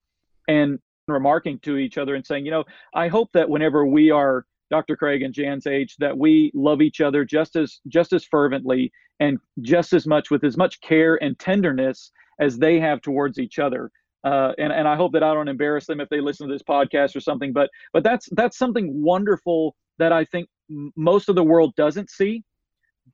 and 0.47 0.79
remarking 1.07 1.59
to 1.59 1.77
each 1.77 1.97
other 1.97 2.15
and 2.15 2.25
saying, 2.25 2.45
you 2.45 2.51
know, 2.51 2.63
I 2.93 3.07
hope 3.07 3.29
that 3.33 3.49
whenever 3.49 3.85
we 3.85 4.11
are 4.11 4.45
Dr. 4.69 4.95
Craig 4.95 5.21
and 5.21 5.33
Jan's 5.33 5.67
age, 5.67 5.95
that 5.99 6.17
we 6.17 6.51
love 6.55 6.81
each 6.81 7.01
other 7.01 7.25
just 7.25 7.55
as 7.55 7.79
just 7.87 8.13
as 8.13 8.23
fervently 8.25 8.91
and 9.19 9.37
just 9.61 9.93
as 9.93 10.07
much 10.07 10.31
with 10.31 10.43
as 10.43 10.57
much 10.57 10.79
care 10.81 11.21
and 11.21 11.37
tenderness 11.37 12.11
as 12.39 12.57
they 12.57 12.79
have 12.79 13.01
towards 13.01 13.37
each 13.37 13.59
other. 13.59 13.91
Uh, 14.23 14.53
and 14.57 14.71
and 14.71 14.87
I 14.87 14.95
hope 14.95 15.11
that 15.13 15.23
I 15.23 15.33
don't 15.33 15.47
embarrass 15.47 15.85
them 15.87 15.99
if 15.99 16.09
they 16.09 16.21
listen 16.21 16.47
to 16.47 16.53
this 16.53 16.63
podcast 16.63 17.15
or 17.15 17.19
something. 17.19 17.53
But 17.53 17.69
but 17.91 18.03
that's 18.03 18.29
that's 18.31 18.57
something 18.57 19.03
wonderful 19.03 19.75
that 19.99 20.11
I 20.11 20.25
think 20.25 20.47
most 20.95 21.27
of 21.27 21.35
the 21.35 21.43
world 21.43 21.75
doesn't 21.75 22.09
see. 22.09 22.43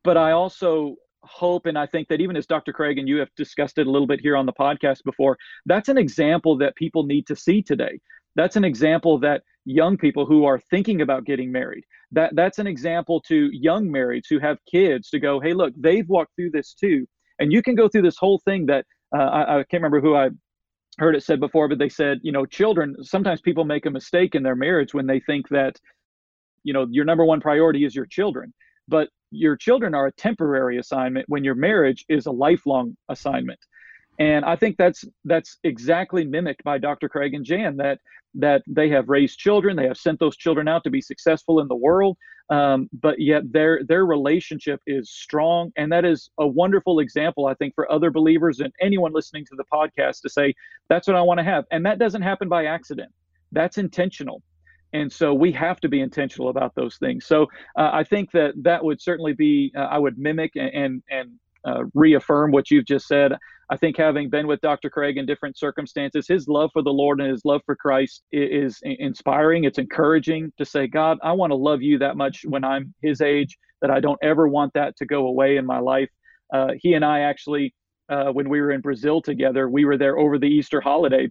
But 0.03 0.17
I 0.17 0.31
also 0.31 0.95
hope 1.23 1.65
and 1.65 1.77
I 1.77 1.85
think 1.85 2.07
that 2.09 2.21
even 2.21 2.35
as 2.35 2.45
Dr. 2.45 2.73
Craig 2.73 2.97
and 2.97 3.07
you 3.07 3.17
have 3.17 3.29
discussed 3.35 3.77
it 3.77 3.87
a 3.87 3.91
little 3.91 4.07
bit 4.07 4.21
here 4.21 4.35
on 4.35 4.45
the 4.45 4.53
podcast 4.53 5.03
before, 5.03 5.37
that's 5.65 5.89
an 5.89 5.97
example 5.97 6.57
that 6.57 6.75
people 6.75 7.03
need 7.03 7.27
to 7.27 7.35
see 7.35 7.61
today. 7.61 7.99
That's 8.35 8.55
an 8.55 8.63
example 8.63 9.19
that 9.19 9.41
young 9.65 9.97
people 9.97 10.25
who 10.25 10.45
are 10.45 10.59
thinking 10.59 11.01
about 11.01 11.25
getting 11.25 11.51
married, 11.51 11.83
that 12.11 12.35
that's 12.35 12.59
an 12.59 12.67
example 12.67 13.19
to 13.21 13.49
young 13.51 13.87
marrieds 13.87 14.25
who 14.29 14.39
have 14.39 14.57
kids 14.71 15.09
to 15.09 15.19
go, 15.19 15.39
hey, 15.39 15.53
look, 15.53 15.73
they've 15.75 16.07
walked 16.07 16.35
through 16.35 16.51
this 16.51 16.73
too. 16.73 17.05
And 17.39 17.51
you 17.51 17.61
can 17.61 17.75
go 17.75 17.87
through 17.87 18.03
this 18.03 18.17
whole 18.17 18.39
thing 18.45 18.65
that 18.67 18.85
uh, 19.15 19.21
I, 19.21 19.41
I 19.41 19.63
can't 19.63 19.83
remember 19.83 20.01
who 20.01 20.15
I 20.15 20.29
heard 20.97 21.15
it 21.15 21.23
said 21.23 21.39
before, 21.39 21.67
but 21.67 21.79
they 21.79 21.89
said, 21.89 22.19
you 22.23 22.31
know, 22.31 22.45
children, 22.45 22.95
sometimes 23.03 23.41
people 23.41 23.65
make 23.65 23.85
a 23.85 23.91
mistake 23.91 24.35
in 24.35 24.43
their 24.43 24.55
marriage 24.55 24.93
when 24.93 25.05
they 25.05 25.19
think 25.19 25.47
that, 25.49 25.75
you 26.63 26.73
know, 26.73 26.87
your 26.89 27.05
number 27.05 27.25
one 27.25 27.39
priority 27.39 27.85
is 27.85 27.95
your 27.95 28.05
children. 28.05 28.53
But 28.87 29.09
your 29.31 29.55
children 29.55 29.93
are 29.93 30.07
a 30.07 30.11
temporary 30.13 30.77
assignment 30.77 31.25
when 31.27 31.43
your 31.43 31.55
marriage 31.55 32.05
is 32.09 32.25
a 32.25 32.31
lifelong 32.31 32.95
assignment. 33.09 33.59
And 34.19 34.43
i 34.45 34.55
think 34.55 34.77
that's 34.77 35.05
that's 35.25 35.59
exactly 35.63 36.25
mimicked 36.25 36.63
by 36.63 36.79
dr 36.79 37.07
craig 37.09 37.35
and 37.35 37.45
jan 37.45 37.77
that 37.77 37.99
that 38.33 38.63
they 38.67 38.89
have 38.89 39.09
raised 39.09 39.37
children 39.37 39.77
they 39.77 39.85
have 39.85 39.97
sent 39.97 40.19
those 40.19 40.35
children 40.35 40.67
out 40.67 40.83
to 40.85 40.89
be 40.89 41.01
successful 41.01 41.59
in 41.59 41.67
the 41.67 41.75
world 41.75 42.17
um, 42.49 42.89
but 42.93 43.19
yet 43.19 43.43
their 43.51 43.81
their 43.87 44.05
relationship 44.05 44.81
is 44.87 45.09
strong. 45.09 45.71
And 45.75 45.91
that 45.91 46.05
is 46.05 46.29
a 46.39 46.47
wonderful 46.47 46.99
example 46.99 47.47
i 47.47 47.53
think 47.55 47.75
for 47.75 47.91
other 47.91 48.11
believers 48.11 48.59
and 48.59 48.71
anyone 48.79 49.11
listening 49.13 49.45
to 49.45 49.55
the 49.55 49.65
podcast 49.71 50.21
to 50.21 50.29
say 50.29 50.53
that's 50.89 51.07
what 51.07 51.17
i 51.17 51.21
want 51.21 51.39
to 51.39 51.43
have. 51.43 51.65
And 51.71 51.85
that 51.85 51.99
doesn't 51.99 52.21
happen 52.21 52.47
by 52.47 52.65
accident. 52.65 53.11
That's 53.51 53.77
intentional 53.77 54.41
and 54.93 55.11
so 55.11 55.33
we 55.33 55.51
have 55.51 55.79
to 55.81 55.89
be 55.89 55.99
intentional 55.99 56.49
about 56.49 56.73
those 56.75 56.97
things. 56.97 57.25
So 57.25 57.43
uh, 57.75 57.89
i 57.93 58.03
think 58.03 58.31
that 58.31 58.53
that 58.63 58.83
would 58.83 59.01
certainly 59.01 59.33
be 59.33 59.71
uh, 59.75 59.81
i 59.81 59.97
would 59.97 60.17
mimic 60.17 60.51
and 60.55 60.73
and, 60.73 61.03
and 61.09 61.31
uh, 61.65 61.83
reaffirm 61.93 62.51
what 62.51 62.71
you've 62.71 62.85
just 62.85 63.07
said. 63.07 63.33
I 63.69 63.75
think 63.75 63.97
having 63.97 64.29
been 64.29 64.47
with 64.47 64.61
dr 64.61 64.89
craig 64.91 65.17
in 65.17 65.25
different 65.25 65.57
circumstances 65.57 66.27
his 66.27 66.47
love 66.47 66.69
for 66.71 66.81
the 66.81 66.93
lord 66.93 67.19
and 67.19 67.29
his 67.29 67.43
love 67.43 67.61
for 67.65 67.75
christ 67.75 68.23
is, 68.31 68.75
is 68.75 68.97
inspiring. 68.99 69.65
It's 69.65 69.77
encouraging 69.77 70.53
to 70.57 70.65
say 70.65 70.87
god 70.87 71.17
i 71.23 71.31
want 71.31 71.51
to 71.51 71.55
love 71.55 71.81
you 71.81 71.97
that 71.99 72.15
much 72.15 72.45
when 72.47 72.63
i'm 72.63 72.93
his 73.01 73.21
age 73.21 73.57
that 73.81 73.91
i 73.91 73.99
don't 73.99 74.19
ever 74.21 74.47
want 74.47 74.73
that 74.73 74.95
to 74.97 75.05
go 75.05 75.27
away 75.27 75.57
in 75.57 75.65
my 75.65 75.79
life. 75.79 76.09
Uh, 76.53 76.71
he 76.81 76.93
and 76.93 77.03
i 77.03 77.21
actually 77.21 77.73
uh, 78.09 78.31
when 78.31 78.47
we 78.47 78.61
were 78.61 78.71
in 78.71 78.79
brazil 78.79 79.21
together 79.21 79.67
we 79.69 79.83
were 79.83 79.97
there 79.97 80.17
over 80.17 80.39
the 80.39 80.47
easter 80.47 80.79
holiday. 80.79 81.29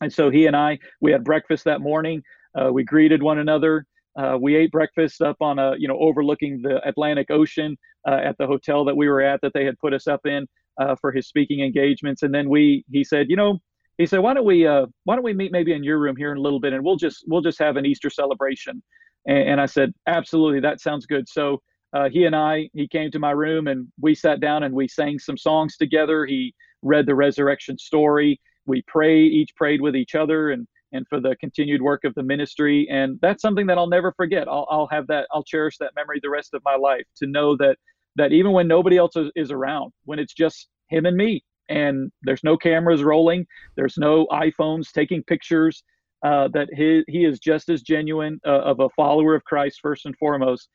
And 0.00 0.12
so 0.12 0.30
he 0.30 0.46
and 0.46 0.56
I, 0.56 0.78
we 1.00 1.12
had 1.12 1.24
breakfast 1.24 1.64
that 1.64 1.80
morning. 1.80 2.22
Uh, 2.54 2.72
we 2.72 2.84
greeted 2.84 3.22
one 3.22 3.38
another. 3.38 3.86
Uh, 4.18 4.36
we 4.40 4.56
ate 4.56 4.70
breakfast 4.72 5.22
up 5.22 5.36
on 5.40 5.58
a, 5.58 5.74
you 5.78 5.86
know, 5.86 5.98
overlooking 5.98 6.60
the 6.62 6.86
Atlantic 6.88 7.30
Ocean 7.30 7.76
uh, 8.06 8.20
at 8.24 8.36
the 8.38 8.46
hotel 8.46 8.84
that 8.84 8.96
we 8.96 9.08
were 9.08 9.20
at 9.20 9.40
that 9.42 9.52
they 9.54 9.64
had 9.64 9.78
put 9.78 9.94
us 9.94 10.06
up 10.06 10.26
in 10.26 10.46
uh, 10.80 10.96
for 11.00 11.12
his 11.12 11.28
speaking 11.28 11.60
engagements. 11.60 12.22
And 12.22 12.34
then 12.34 12.48
we, 12.48 12.84
he 12.90 13.04
said, 13.04 13.26
you 13.28 13.36
know, 13.36 13.58
he 13.96 14.06
said, 14.06 14.20
why 14.20 14.34
don't 14.34 14.44
we, 14.44 14.66
uh, 14.66 14.86
why 15.04 15.14
don't 15.14 15.24
we 15.24 15.34
meet 15.34 15.52
maybe 15.52 15.72
in 15.72 15.84
your 15.84 15.98
room 15.98 16.16
here 16.16 16.32
in 16.32 16.38
a 16.38 16.40
little 16.40 16.60
bit, 16.60 16.72
and 16.72 16.84
we'll 16.84 16.96
just, 16.96 17.24
we'll 17.26 17.40
just 17.40 17.58
have 17.58 17.76
an 17.76 17.86
Easter 17.86 18.10
celebration. 18.10 18.82
And, 19.26 19.50
and 19.50 19.60
I 19.60 19.66
said, 19.66 19.92
absolutely, 20.06 20.60
that 20.60 20.80
sounds 20.80 21.06
good. 21.06 21.28
So 21.28 21.60
uh, 21.92 22.08
he 22.08 22.24
and 22.24 22.34
I, 22.36 22.70
he 22.74 22.86
came 22.86 23.10
to 23.10 23.18
my 23.18 23.30
room 23.30 23.66
and 23.66 23.88
we 24.00 24.14
sat 24.14 24.40
down 24.40 24.62
and 24.62 24.74
we 24.74 24.88
sang 24.88 25.18
some 25.18 25.36
songs 25.36 25.76
together. 25.76 26.26
He 26.26 26.54
read 26.82 27.06
the 27.06 27.14
resurrection 27.14 27.78
story. 27.78 28.40
We 28.66 28.82
pray, 28.86 29.20
each 29.22 29.54
prayed 29.56 29.80
with 29.80 29.96
each 29.96 30.14
other 30.14 30.50
and 30.50 30.66
and 30.92 31.06
for 31.08 31.20
the 31.20 31.36
continued 31.36 31.82
work 31.82 32.04
of 32.04 32.14
the 32.14 32.22
ministry. 32.22 32.86
And 32.90 33.18
that's 33.20 33.42
something 33.42 33.66
that 33.66 33.78
I'll 33.78 33.88
never 33.88 34.12
forget. 34.12 34.48
I'll, 34.48 34.66
I'll 34.70 34.88
have 34.88 35.06
that, 35.08 35.26
I'll 35.32 35.44
cherish 35.44 35.76
that 35.78 35.92
memory 35.94 36.20
the 36.22 36.30
rest 36.30 36.54
of 36.54 36.62
my 36.64 36.76
life 36.76 37.04
to 37.16 37.26
know 37.26 37.56
that, 37.56 37.76
that 38.16 38.32
even 38.32 38.52
when 38.52 38.68
nobody 38.68 38.96
else 38.96 39.16
is, 39.16 39.30
is 39.36 39.50
around, 39.50 39.92
when 40.04 40.18
it's 40.18 40.34
just 40.34 40.68
him 40.88 41.06
and 41.06 41.16
me, 41.16 41.44
and 41.68 42.10
there's 42.22 42.42
no 42.42 42.56
cameras 42.56 43.02
rolling, 43.02 43.46
there's 43.76 43.98
no 43.98 44.26
iPhones 44.32 44.90
taking 44.92 45.22
pictures, 45.24 45.82
uh, 46.24 46.48
that 46.48 46.68
he, 46.74 47.04
he 47.06 47.24
is 47.24 47.38
just 47.38 47.68
as 47.68 47.82
genuine 47.82 48.40
uh, 48.46 48.60
of 48.60 48.80
a 48.80 48.88
follower 48.90 49.34
of 49.34 49.44
Christ 49.44 49.80
first 49.82 50.06
and 50.06 50.16
foremost 50.16 50.68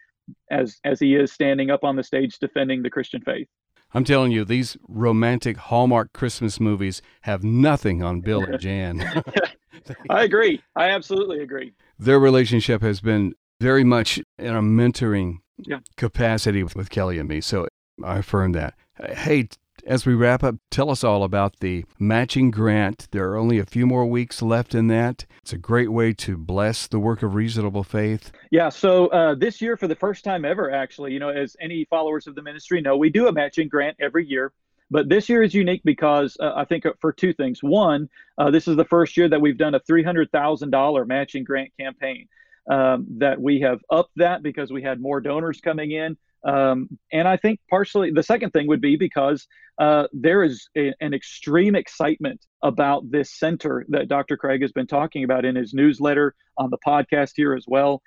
as 0.52 0.80
as 0.86 0.99
he 0.99 1.15
is 1.15 1.34
standing 1.34 1.69
up 1.69 1.84
on 1.84 1.95
the 1.95 2.04
stage 2.04 2.39
defending 2.39 2.82
the 2.82 2.89
Christian 2.89 3.21
faith. 3.21 3.47
I'm 3.93 4.04
telling 4.04 4.32
you, 4.32 4.43
these 4.43 4.76
romantic 4.88 5.58
Hallmark 5.58 6.13
Christmas 6.13 6.60
movies 6.60 7.02
have 7.21 7.43
nothing 7.43 8.02
on 8.02 8.21
Bill 8.21 8.43
and 8.43 8.60
Jan. 8.60 9.23
I 10.09 10.23
agree. 10.23 10.62
I 10.75 10.89
absolutely 10.89 11.39
agree. 11.39 11.73
Their 11.99 12.19
relationship 12.19 12.81
has 12.81 13.01
been 13.01 13.33
very 13.59 13.83
much 13.83 14.19
in 14.38 14.55
a 14.55 14.62
mentoring 14.62 15.38
yeah. 15.57 15.79
capacity 15.97 16.63
with, 16.63 16.75
with 16.75 16.89
Kelly 16.89 17.19
and 17.19 17.29
me. 17.29 17.41
So 17.41 17.67
I 18.03 18.19
affirm 18.19 18.51
that. 18.53 18.75
Hey, 18.97 19.49
as 19.86 20.05
we 20.05 20.13
wrap 20.13 20.43
up, 20.43 20.55
tell 20.71 20.89
us 20.89 21.03
all 21.03 21.23
about 21.23 21.59
the 21.59 21.86
matching 21.99 22.51
grant. 22.51 23.07
There 23.12 23.29
are 23.29 23.38
only 23.38 23.59
a 23.59 23.65
few 23.65 23.86
more 23.86 24.05
weeks 24.05 24.41
left 24.41 24.73
in 24.73 24.88
that. 24.88 25.25
It's 25.41 25.53
a 25.53 25.57
great 25.57 25.91
way 25.91 26.13
to 26.13 26.38
bless 26.38 26.88
the 26.88 26.99
work 26.99 27.21
of 27.23 27.36
reasonable 27.36 27.83
faith. 27.83 28.31
Yeah, 28.51 28.69
so 28.69 29.07
uh, 29.07 29.36
this 29.36 29.62
year, 29.62 29.75
for 29.75 29.88
the 29.88 29.95
first 29.95 30.23
time 30.23 30.45
ever, 30.45 30.71
actually, 30.71 31.12
you 31.12 31.19
know, 31.19 31.29
as 31.29 31.57
any 31.59 31.86
followers 31.89 32.27
of 32.27 32.36
the 32.36 32.41
ministry 32.41 32.81
know, 32.81 32.95
we 32.95 33.09
do 33.09 33.27
a 33.27 33.31
matching 33.31 33.67
grant 33.67 33.97
every 33.99 34.25
year. 34.25 34.53
But 34.91 35.09
this 35.09 35.29
year 35.29 35.43
is 35.43 35.53
unique 35.53 35.81
because 35.83 36.37
uh, 36.39 36.53
I 36.55 36.65
think 36.65 36.85
for 36.99 37.11
two 37.11 37.33
things. 37.33 37.63
One, 37.63 38.09
uh, 38.37 38.51
this 38.51 38.67
is 38.67 38.75
the 38.75 38.85
first 38.85 39.17
year 39.17 39.29
that 39.29 39.41
we've 39.41 39.57
done 39.57 39.75
a 39.75 39.79
$300,000 39.81 41.07
matching 41.07 41.43
grant 41.43 41.71
campaign. 41.79 42.27
Um, 42.69 43.05
that 43.17 43.41
we 43.41 43.59
have 43.59 43.81
upped 43.91 44.13
that 44.15 44.41
because 44.41 44.71
we 44.71 44.81
had 44.81 45.01
more 45.01 45.19
donors 45.19 45.59
coming 45.59 45.91
in. 45.91 46.15
Um, 46.45 46.87
and 47.11 47.27
I 47.27 47.35
think 47.35 47.59
partially 47.69 48.11
the 48.11 48.23
second 48.23 48.51
thing 48.51 48.67
would 48.67 48.79
be 48.79 48.95
because 48.95 49.47
uh, 49.79 50.07
there 50.13 50.43
is 50.43 50.69
a, 50.77 50.93
an 51.01 51.13
extreme 51.13 51.75
excitement 51.75 52.45
about 52.61 53.09
this 53.09 53.33
center 53.33 53.85
that 53.89 54.07
Dr. 54.07 54.37
Craig 54.37 54.61
has 54.61 54.71
been 54.71 54.87
talking 54.87 55.23
about 55.23 55.45
in 55.45 55.55
his 55.55 55.73
newsletter 55.73 56.35
on 56.57 56.69
the 56.69 56.77
podcast 56.85 57.31
here 57.35 57.53
as 57.53 57.65
well. 57.67 58.01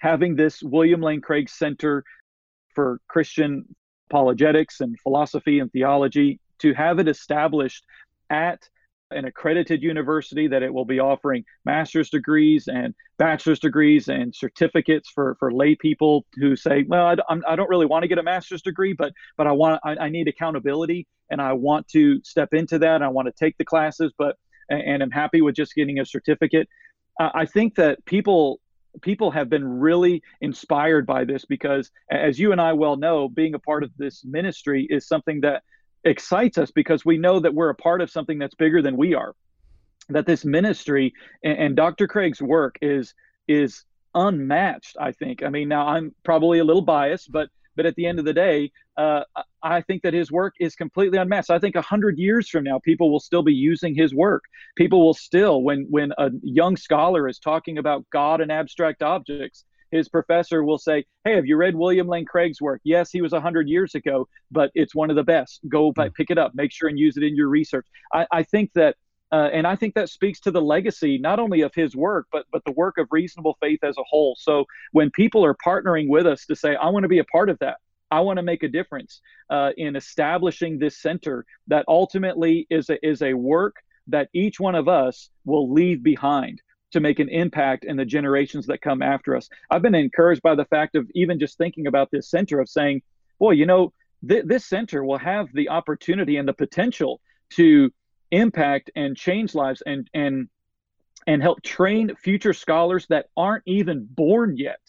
Having 0.00 0.36
this 0.36 0.62
William 0.62 1.00
Lane 1.00 1.20
Craig 1.20 1.48
Center 1.50 2.04
for 2.74 3.00
Christian 3.08 3.64
apologetics 4.10 4.80
and 4.80 4.98
philosophy 5.00 5.58
and 5.60 5.70
theology, 5.72 6.40
to 6.60 6.72
have 6.74 6.98
it 6.98 7.08
established 7.08 7.84
at 8.30 8.68
an 9.10 9.24
accredited 9.24 9.82
university 9.82 10.46
that 10.48 10.62
it 10.62 10.72
will 10.72 10.84
be 10.84 11.00
offering 11.00 11.44
master's 11.64 12.10
degrees 12.10 12.68
and 12.68 12.94
bachelor's 13.18 13.58
degrees 13.58 14.08
and 14.08 14.34
certificates 14.34 15.08
for, 15.08 15.36
for 15.38 15.52
lay 15.52 15.74
people 15.74 16.26
who 16.34 16.54
say, 16.54 16.84
well, 16.88 17.06
I, 17.06 17.12
I 17.30 17.56
do 17.56 17.62
not 17.62 17.68
really 17.68 17.86
want 17.86 18.02
to 18.02 18.08
get 18.08 18.18
a 18.18 18.22
master's 18.22 18.62
degree, 18.62 18.92
but 18.92 19.12
but 19.36 19.46
I 19.46 19.52
want 19.52 19.80
I, 19.84 19.96
I 19.96 20.08
need 20.10 20.28
accountability 20.28 21.06
and 21.30 21.40
I 21.40 21.54
want 21.54 21.88
to 21.88 22.22
step 22.22 22.52
into 22.52 22.78
that. 22.80 23.02
I 23.02 23.08
want 23.08 23.26
to 23.26 23.32
take 23.32 23.56
the 23.56 23.64
classes, 23.64 24.12
but 24.18 24.36
and 24.68 25.02
I'm 25.02 25.10
happy 25.10 25.40
with 25.40 25.54
just 25.54 25.74
getting 25.74 25.98
a 25.98 26.04
certificate. 26.04 26.68
I 27.18 27.46
think 27.46 27.74
that 27.76 28.04
people 28.04 28.60
people 29.02 29.30
have 29.30 29.48
been 29.48 29.64
really 29.64 30.22
inspired 30.40 31.06
by 31.06 31.24
this 31.24 31.44
because 31.44 31.90
as 32.10 32.38
you 32.38 32.52
and 32.52 32.60
I 32.60 32.72
well 32.72 32.96
know, 32.96 33.28
being 33.28 33.54
a 33.54 33.58
part 33.58 33.82
of 33.82 33.90
this 33.96 34.24
ministry 34.24 34.86
is 34.88 35.06
something 35.06 35.40
that 35.42 35.62
excites 36.04 36.58
us 36.58 36.70
because 36.70 37.04
we 37.04 37.18
know 37.18 37.40
that 37.40 37.54
we're 37.54 37.70
a 37.70 37.74
part 37.74 38.00
of 38.00 38.10
something 38.10 38.38
that's 38.38 38.54
bigger 38.54 38.82
than 38.82 38.96
we 38.96 39.14
are. 39.14 39.34
That 40.08 40.26
this 40.26 40.44
ministry 40.44 41.12
and, 41.44 41.58
and 41.58 41.76
dr 41.76 42.06
craig's 42.08 42.40
work 42.40 42.76
is 42.80 43.12
is 43.46 43.84
unmatched 44.14 44.96
i 44.98 45.12
think. 45.12 45.42
I 45.42 45.50
mean 45.50 45.68
now 45.68 45.86
i'm 45.86 46.14
probably 46.24 46.60
a 46.60 46.64
little 46.64 46.82
biased 46.82 47.30
but 47.30 47.50
but 47.78 47.86
at 47.86 47.94
the 47.94 48.04
end 48.04 48.18
of 48.18 48.26
the 48.26 48.34
day 48.34 48.70
uh, 48.98 49.22
i 49.62 49.80
think 49.80 50.02
that 50.02 50.12
his 50.12 50.30
work 50.30 50.52
is 50.60 50.74
completely 50.74 51.16
unmatched 51.16 51.48
i 51.50 51.58
think 51.58 51.74
100 51.74 52.18
years 52.18 52.50
from 52.50 52.64
now 52.64 52.78
people 52.84 53.10
will 53.10 53.20
still 53.20 53.42
be 53.42 53.54
using 53.54 53.94
his 53.94 54.14
work 54.14 54.42
people 54.76 55.02
will 55.02 55.14
still 55.14 55.62
when 55.62 55.86
when 55.88 56.12
a 56.18 56.30
young 56.42 56.76
scholar 56.76 57.26
is 57.28 57.38
talking 57.38 57.78
about 57.78 58.04
god 58.10 58.42
and 58.42 58.52
abstract 58.52 59.02
objects 59.02 59.64
his 59.90 60.08
professor 60.08 60.64
will 60.64 60.78
say, 60.78 61.04
Hey, 61.24 61.34
have 61.34 61.46
you 61.46 61.56
read 61.56 61.74
William 61.74 62.08
Lane 62.08 62.24
Craig's 62.24 62.60
work? 62.60 62.80
Yes, 62.84 63.10
he 63.10 63.22
was 63.22 63.32
100 63.32 63.68
years 63.68 63.94
ago, 63.94 64.28
but 64.50 64.70
it's 64.74 64.94
one 64.94 65.10
of 65.10 65.16
the 65.16 65.24
best. 65.24 65.60
Go 65.68 65.92
mm. 65.92 66.14
pick 66.14 66.30
it 66.30 66.38
up, 66.38 66.52
make 66.54 66.72
sure 66.72 66.88
and 66.88 66.98
use 66.98 67.16
it 67.16 67.22
in 67.22 67.34
your 67.34 67.48
research. 67.48 67.86
I, 68.12 68.26
I 68.30 68.42
think 68.42 68.70
that. 68.74 68.96
Uh, 69.30 69.48
and 69.52 69.66
I 69.66 69.76
think 69.76 69.94
that 69.94 70.08
speaks 70.08 70.40
to 70.40 70.50
the 70.50 70.62
legacy 70.62 71.18
not 71.18 71.38
only 71.38 71.60
of 71.60 71.74
his 71.74 71.94
work, 71.94 72.26
but 72.32 72.46
but 72.50 72.62
the 72.64 72.72
work 72.72 72.98
of 72.98 73.08
reasonable 73.10 73.56
faith 73.60 73.80
as 73.82 73.96
a 73.98 74.04
whole. 74.08 74.36
So 74.38 74.64
when 74.92 75.10
people 75.10 75.44
are 75.44 75.54
partnering 75.54 76.08
with 76.08 76.26
us 76.26 76.46
to 76.46 76.56
say, 76.56 76.76
"I 76.76 76.88
want 76.88 77.04
to 77.04 77.08
be 77.08 77.18
a 77.18 77.24
part 77.24 77.50
of 77.50 77.58
that," 77.58 77.76
I 78.10 78.20
want 78.20 78.38
to 78.38 78.42
make 78.42 78.62
a 78.62 78.68
difference 78.68 79.20
uh, 79.50 79.72
in 79.76 79.96
establishing 79.96 80.78
this 80.78 80.98
center 80.98 81.44
that 81.66 81.84
ultimately 81.88 82.66
is 82.70 82.88
a, 82.90 83.06
is 83.06 83.22
a 83.22 83.34
work 83.34 83.76
that 84.06 84.28
each 84.32 84.58
one 84.58 84.74
of 84.74 84.88
us 84.88 85.30
will 85.44 85.70
leave 85.72 86.02
behind 86.02 86.62
to 86.92 87.00
make 87.00 87.18
an 87.18 87.28
impact 87.28 87.84
in 87.84 87.96
the 87.96 88.04
generations 88.04 88.66
that 88.66 88.80
come 88.80 89.02
after 89.02 89.36
us. 89.36 89.48
I've 89.70 89.82
been 89.82 89.94
encouraged 89.94 90.40
by 90.42 90.54
the 90.54 90.64
fact 90.64 90.96
of 90.96 91.06
even 91.14 91.38
just 91.38 91.58
thinking 91.58 91.86
about 91.86 92.10
this 92.10 92.30
center 92.30 92.60
of 92.60 92.68
saying, 92.68 93.02
boy, 93.38 93.50
you 93.50 93.66
know, 93.66 93.92
th- 94.26 94.44
this 94.46 94.64
center 94.64 95.04
will 95.04 95.18
have 95.18 95.52
the 95.52 95.68
opportunity 95.68 96.38
and 96.38 96.48
the 96.48 96.54
potential 96.54 97.20
to 97.50 97.90
impact 98.30 98.90
and 98.96 99.16
change 99.16 99.54
lives 99.54 99.82
and 99.84 100.08
and 100.14 100.48
and 101.26 101.42
help 101.42 101.62
train 101.62 102.14
future 102.16 102.54
scholars 102.54 103.06
that 103.08 103.26
aren't 103.36 103.64
even 103.66 104.06
born 104.08 104.56
yet. 104.56 104.80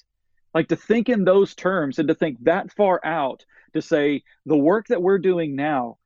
Like 0.54 0.70
to 0.70 0.76
think 0.76 1.10
in 1.10 1.26
those 1.26 1.54
terms 1.54 2.00
and 2.00 2.08
to 2.08 2.16
think 2.16 2.44
that 2.44 2.72
far 2.72 3.02
out 3.04 3.46
to 3.74 3.82
say 3.82 4.24
the 4.46 4.58
work 4.58 4.88
that 4.88 5.02
we're 5.02 5.20
doing 5.20 5.56
now 5.56 5.98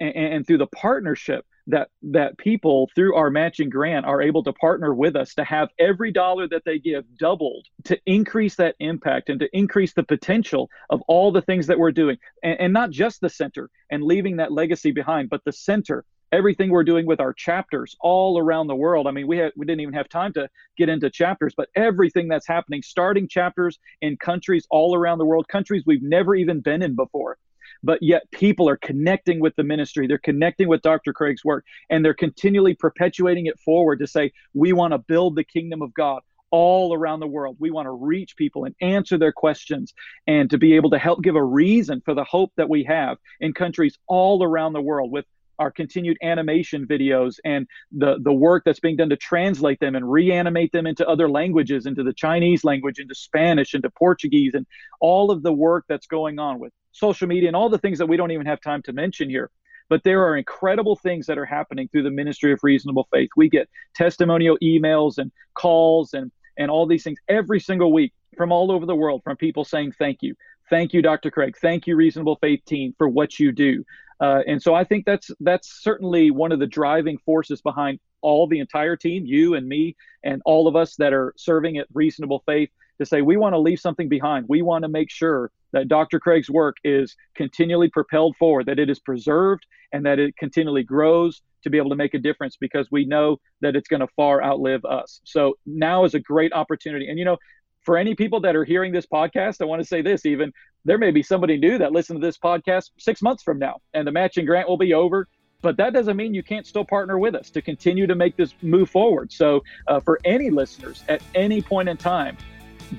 and, 0.00 0.14
and 0.16 0.46
through 0.46 0.58
the 0.58 0.66
partnership 0.66 1.46
that 1.68 1.88
that 2.02 2.38
people 2.38 2.88
through 2.94 3.14
our 3.16 3.30
matching 3.30 3.68
grant 3.68 4.06
are 4.06 4.22
able 4.22 4.42
to 4.42 4.52
partner 4.52 4.94
with 4.94 5.16
us 5.16 5.34
to 5.34 5.44
have 5.44 5.68
every 5.78 6.12
dollar 6.12 6.46
that 6.48 6.62
they 6.64 6.78
give 6.78 7.04
doubled 7.18 7.66
to 7.84 7.98
increase 8.06 8.54
that 8.56 8.76
impact 8.78 9.30
and 9.30 9.40
to 9.40 9.48
increase 9.52 9.92
the 9.92 10.02
potential 10.02 10.70
of 10.90 11.02
all 11.08 11.32
the 11.32 11.42
things 11.42 11.66
that 11.66 11.78
we're 11.78 11.90
doing 11.90 12.16
and, 12.42 12.60
and 12.60 12.72
not 12.72 12.90
just 12.90 13.20
the 13.20 13.28
center 13.28 13.68
and 13.90 14.02
leaving 14.02 14.36
that 14.36 14.52
legacy 14.52 14.92
behind 14.92 15.28
but 15.28 15.44
the 15.44 15.52
center 15.52 16.04
everything 16.32 16.70
we're 16.70 16.84
doing 16.84 17.06
with 17.06 17.20
our 17.20 17.32
chapters 17.32 17.96
all 18.00 18.38
around 18.38 18.66
the 18.66 18.74
world. 18.74 19.06
I 19.06 19.10
mean, 19.10 19.26
we 19.26 19.38
we 19.56 19.66
didn't 19.66 19.80
even 19.80 19.94
have 19.94 20.08
time 20.08 20.32
to 20.34 20.48
get 20.76 20.88
into 20.88 21.10
chapters, 21.10 21.54
but 21.56 21.68
everything 21.74 22.28
that's 22.28 22.46
happening, 22.46 22.82
starting 22.82 23.28
chapters 23.28 23.78
in 24.00 24.16
countries 24.16 24.66
all 24.70 24.94
around 24.94 25.18
the 25.18 25.26
world, 25.26 25.48
countries 25.48 25.84
we've 25.86 26.02
never 26.02 26.34
even 26.34 26.60
been 26.60 26.82
in 26.82 26.94
before 26.94 27.38
but 27.82 28.02
yet 28.02 28.30
people 28.30 28.68
are 28.68 28.76
connecting 28.76 29.40
with 29.40 29.54
the 29.56 29.62
ministry. 29.62 30.06
They're 30.06 30.18
connecting 30.18 30.68
with 30.68 30.82
Dr. 30.82 31.12
Craig's 31.12 31.44
work, 31.44 31.64
and 31.90 32.04
they're 32.04 32.14
continually 32.14 32.74
perpetuating 32.74 33.46
it 33.46 33.58
forward 33.60 33.98
to 34.00 34.06
say, 34.06 34.32
we 34.54 34.72
want 34.72 34.92
to 34.92 34.98
build 34.98 35.36
the 35.36 35.44
kingdom 35.44 35.82
of 35.82 35.94
God 35.94 36.22
all 36.50 36.94
around 36.94 37.20
the 37.20 37.26
world. 37.26 37.56
We 37.58 37.70
want 37.70 37.86
to 37.86 37.90
reach 37.90 38.36
people 38.36 38.64
and 38.64 38.74
answer 38.80 39.18
their 39.18 39.32
questions 39.32 39.94
and 40.26 40.48
to 40.50 40.58
be 40.58 40.74
able 40.76 40.90
to 40.90 40.98
help 40.98 41.22
give 41.22 41.36
a 41.36 41.42
reason 41.42 42.00
for 42.04 42.14
the 42.14 42.24
hope 42.24 42.52
that 42.56 42.68
we 42.68 42.84
have 42.84 43.18
in 43.40 43.52
countries 43.52 43.98
all 44.06 44.42
around 44.42 44.72
the 44.72 44.80
world 44.80 45.10
with 45.10 45.24
our 45.58 45.70
continued 45.70 46.16
animation 46.22 46.86
videos 46.86 47.38
and 47.44 47.66
the 47.92 48.18
the 48.22 48.32
work 48.32 48.62
that's 48.64 48.80
being 48.80 48.96
done 48.96 49.08
to 49.08 49.16
translate 49.16 49.80
them 49.80 49.94
and 49.94 50.10
reanimate 50.10 50.72
them 50.72 50.86
into 50.86 51.06
other 51.08 51.28
languages 51.28 51.86
into 51.86 52.02
the 52.02 52.12
Chinese 52.12 52.64
language 52.64 52.98
into 52.98 53.14
Spanish 53.14 53.74
into 53.74 53.90
Portuguese 53.90 54.54
and 54.54 54.66
all 55.00 55.30
of 55.30 55.42
the 55.42 55.52
work 55.52 55.84
that's 55.88 56.06
going 56.06 56.38
on 56.38 56.58
with 56.58 56.72
social 56.92 57.28
media 57.28 57.48
and 57.48 57.56
all 57.56 57.68
the 57.68 57.78
things 57.78 57.98
that 57.98 58.06
we 58.06 58.16
don't 58.16 58.30
even 58.30 58.46
have 58.46 58.60
time 58.60 58.82
to 58.82 58.92
mention 58.92 59.28
here. 59.28 59.50
But 59.88 60.02
there 60.02 60.24
are 60.26 60.36
incredible 60.36 60.96
things 60.96 61.26
that 61.26 61.38
are 61.38 61.44
happening 61.44 61.88
through 61.88 62.02
the 62.02 62.10
ministry 62.10 62.52
of 62.52 62.58
reasonable 62.62 63.06
faith. 63.12 63.30
We 63.36 63.48
get 63.48 63.68
testimonial 63.94 64.58
emails 64.62 65.18
and 65.18 65.30
calls 65.54 66.14
and 66.14 66.32
and 66.58 66.70
all 66.70 66.86
these 66.86 67.04
things 67.04 67.18
every 67.28 67.60
single 67.60 67.92
week 67.92 68.12
from 68.36 68.50
all 68.50 68.72
over 68.72 68.86
the 68.86 68.96
world 68.96 69.22
from 69.22 69.36
people 69.36 69.64
saying 69.64 69.92
thank 69.92 70.22
you. 70.22 70.34
Thank 70.68 70.92
you 70.92 71.02
dr 71.02 71.30
craig. 71.30 71.56
Thank 71.60 71.86
you 71.86 71.94
reasonable 71.96 72.36
faith 72.40 72.64
team 72.64 72.94
for 72.98 73.08
what 73.08 73.38
you 73.38 73.52
do 73.52 73.84
uh, 74.20 74.40
and 74.46 74.62
so 74.62 74.74
I 74.74 74.84
think 74.84 75.04
that's 75.04 75.30
that's 75.40 75.82
certainly 75.82 76.30
one 76.30 76.52
of 76.52 76.58
the 76.58 76.66
driving 76.66 77.18
forces 77.18 77.60
behind 77.60 78.00
all 78.22 78.46
the 78.46 78.60
entire 78.60 78.96
team, 78.96 79.24
you 79.26 79.54
and 79.54 79.68
me, 79.68 79.94
and 80.24 80.42
all 80.44 80.66
of 80.66 80.76
us 80.76 80.96
that 80.96 81.12
are 81.12 81.34
serving 81.36 81.78
at 81.78 81.86
Reasonable 81.92 82.42
Faith, 82.46 82.70
to 82.98 83.06
say 83.06 83.22
we 83.22 83.36
want 83.36 83.52
to 83.52 83.58
leave 83.58 83.78
something 83.78 84.08
behind. 84.08 84.46
We 84.48 84.62
want 84.62 84.82
to 84.82 84.88
make 84.88 85.10
sure 85.10 85.50
that 85.72 85.88
Dr. 85.88 86.18
Craig's 86.18 86.48
work 86.48 86.76
is 86.84 87.14
continually 87.34 87.90
propelled 87.90 88.36
forward, 88.36 88.66
that 88.66 88.78
it 88.78 88.88
is 88.88 88.98
preserved, 88.98 89.66
and 89.92 90.06
that 90.06 90.18
it 90.18 90.36
continually 90.36 90.82
grows 90.82 91.42
to 91.62 91.70
be 91.70 91.78
able 91.78 91.90
to 91.90 91.96
make 91.96 92.14
a 92.14 92.18
difference 92.18 92.56
because 92.56 92.88
we 92.90 93.04
know 93.04 93.38
that 93.60 93.76
it's 93.76 93.88
going 93.88 94.00
to 94.00 94.08
far 94.16 94.42
outlive 94.42 94.84
us. 94.84 95.20
So 95.24 95.58
now 95.66 96.04
is 96.04 96.14
a 96.14 96.20
great 96.20 96.52
opportunity. 96.52 97.08
And 97.08 97.18
you 97.18 97.24
know, 97.24 97.36
for 97.82 97.96
any 97.96 98.14
people 98.14 98.40
that 98.40 98.56
are 98.56 98.64
hearing 98.64 98.92
this 98.92 99.06
podcast, 99.06 99.60
I 99.60 99.64
want 99.64 99.80
to 99.82 99.86
say 99.86 100.02
this 100.02 100.26
even 100.26 100.52
there 100.86 100.98
may 100.98 101.10
be 101.10 101.22
somebody 101.22 101.58
new 101.58 101.78
that 101.78 101.92
listens 101.92 102.20
to 102.20 102.24
this 102.24 102.38
podcast 102.38 102.90
six 102.96 103.20
months 103.20 103.42
from 103.42 103.58
now, 103.58 103.80
and 103.92 104.06
the 104.06 104.12
matching 104.12 104.46
grant 104.46 104.68
will 104.68 104.78
be 104.78 104.94
over. 104.94 105.28
but 105.62 105.76
that 105.78 105.92
doesn't 105.92 106.16
mean 106.16 106.32
you 106.32 106.44
can't 106.44 106.66
still 106.66 106.84
partner 106.84 107.18
with 107.18 107.34
us 107.34 107.50
to 107.50 107.60
continue 107.60 108.06
to 108.06 108.14
make 108.14 108.36
this 108.36 108.54
move 108.62 108.88
forward. 108.88 109.32
So, 109.32 109.64
uh, 109.88 109.98
for 109.98 110.20
any 110.24 110.48
listeners 110.48 111.02
at 111.08 111.22
any 111.34 111.60
point 111.60 111.88
in 111.88 111.96
time, 111.96 112.36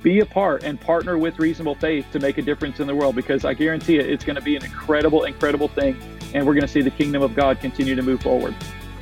be 0.03 0.19
a 0.19 0.25
part 0.25 0.63
and 0.63 0.81
partner 0.81 1.17
with 1.17 1.39
Reasonable 1.39 1.75
Faith 1.75 2.05
to 2.11 2.19
make 2.19 2.37
a 2.39 2.41
difference 2.41 2.81
in 2.81 2.87
the 2.87 2.95
world 2.95 3.15
because 3.15 3.45
I 3.45 3.53
guarantee 3.53 3.99
it, 3.99 4.09
it's 4.09 4.25
going 4.25 4.35
to 4.35 4.41
be 4.41 4.57
an 4.57 4.65
incredible, 4.65 5.23
incredible 5.23 5.69
thing. 5.69 5.95
And 6.33 6.45
we're 6.45 6.55
going 6.55 6.63
to 6.63 6.67
see 6.67 6.81
the 6.81 6.91
kingdom 6.91 7.21
of 7.21 7.35
God 7.35 7.61
continue 7.61 7.95
to 7.95 8.01
move 8.01 8.21
forward. 8.21 8.53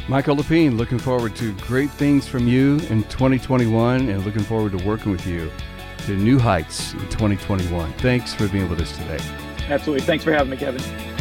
Michael 0.07 0.35
Lepien, 0.35 0.77
looking 0.77 0.99
forward 0.99 1.35
to 1.37 1.53
great 1.53 1.89
things 1.89 2.27
from 2.27 2.47
you 2.47 2.73
in 2.89 3.03
2021 3.05 4.09
and 4.09 4.23
looking 4.25 4.43
forward 4.43 4.77
to 4.77 4.85
working 4.85 5.11
with 5.11 5.25
you 5.25 5.49
to 6.05 6.15
new 6.15 6.39
heights 6.39 6.93
in 6.93 6.99
2021. 7.09 7.91
Thanks 7.93 8.33
for 8.33 8.47
being 8.47 8.69
with 8.69 8.81
us 8.81 8.95
today. 8.97 9.19
Absolutely. 9.69 10.05
Thanks 10.05 10.23
for 10.23 10.31
having 10.31 10.51
me, 10.51 10.57
Kevin. 10.57 11.14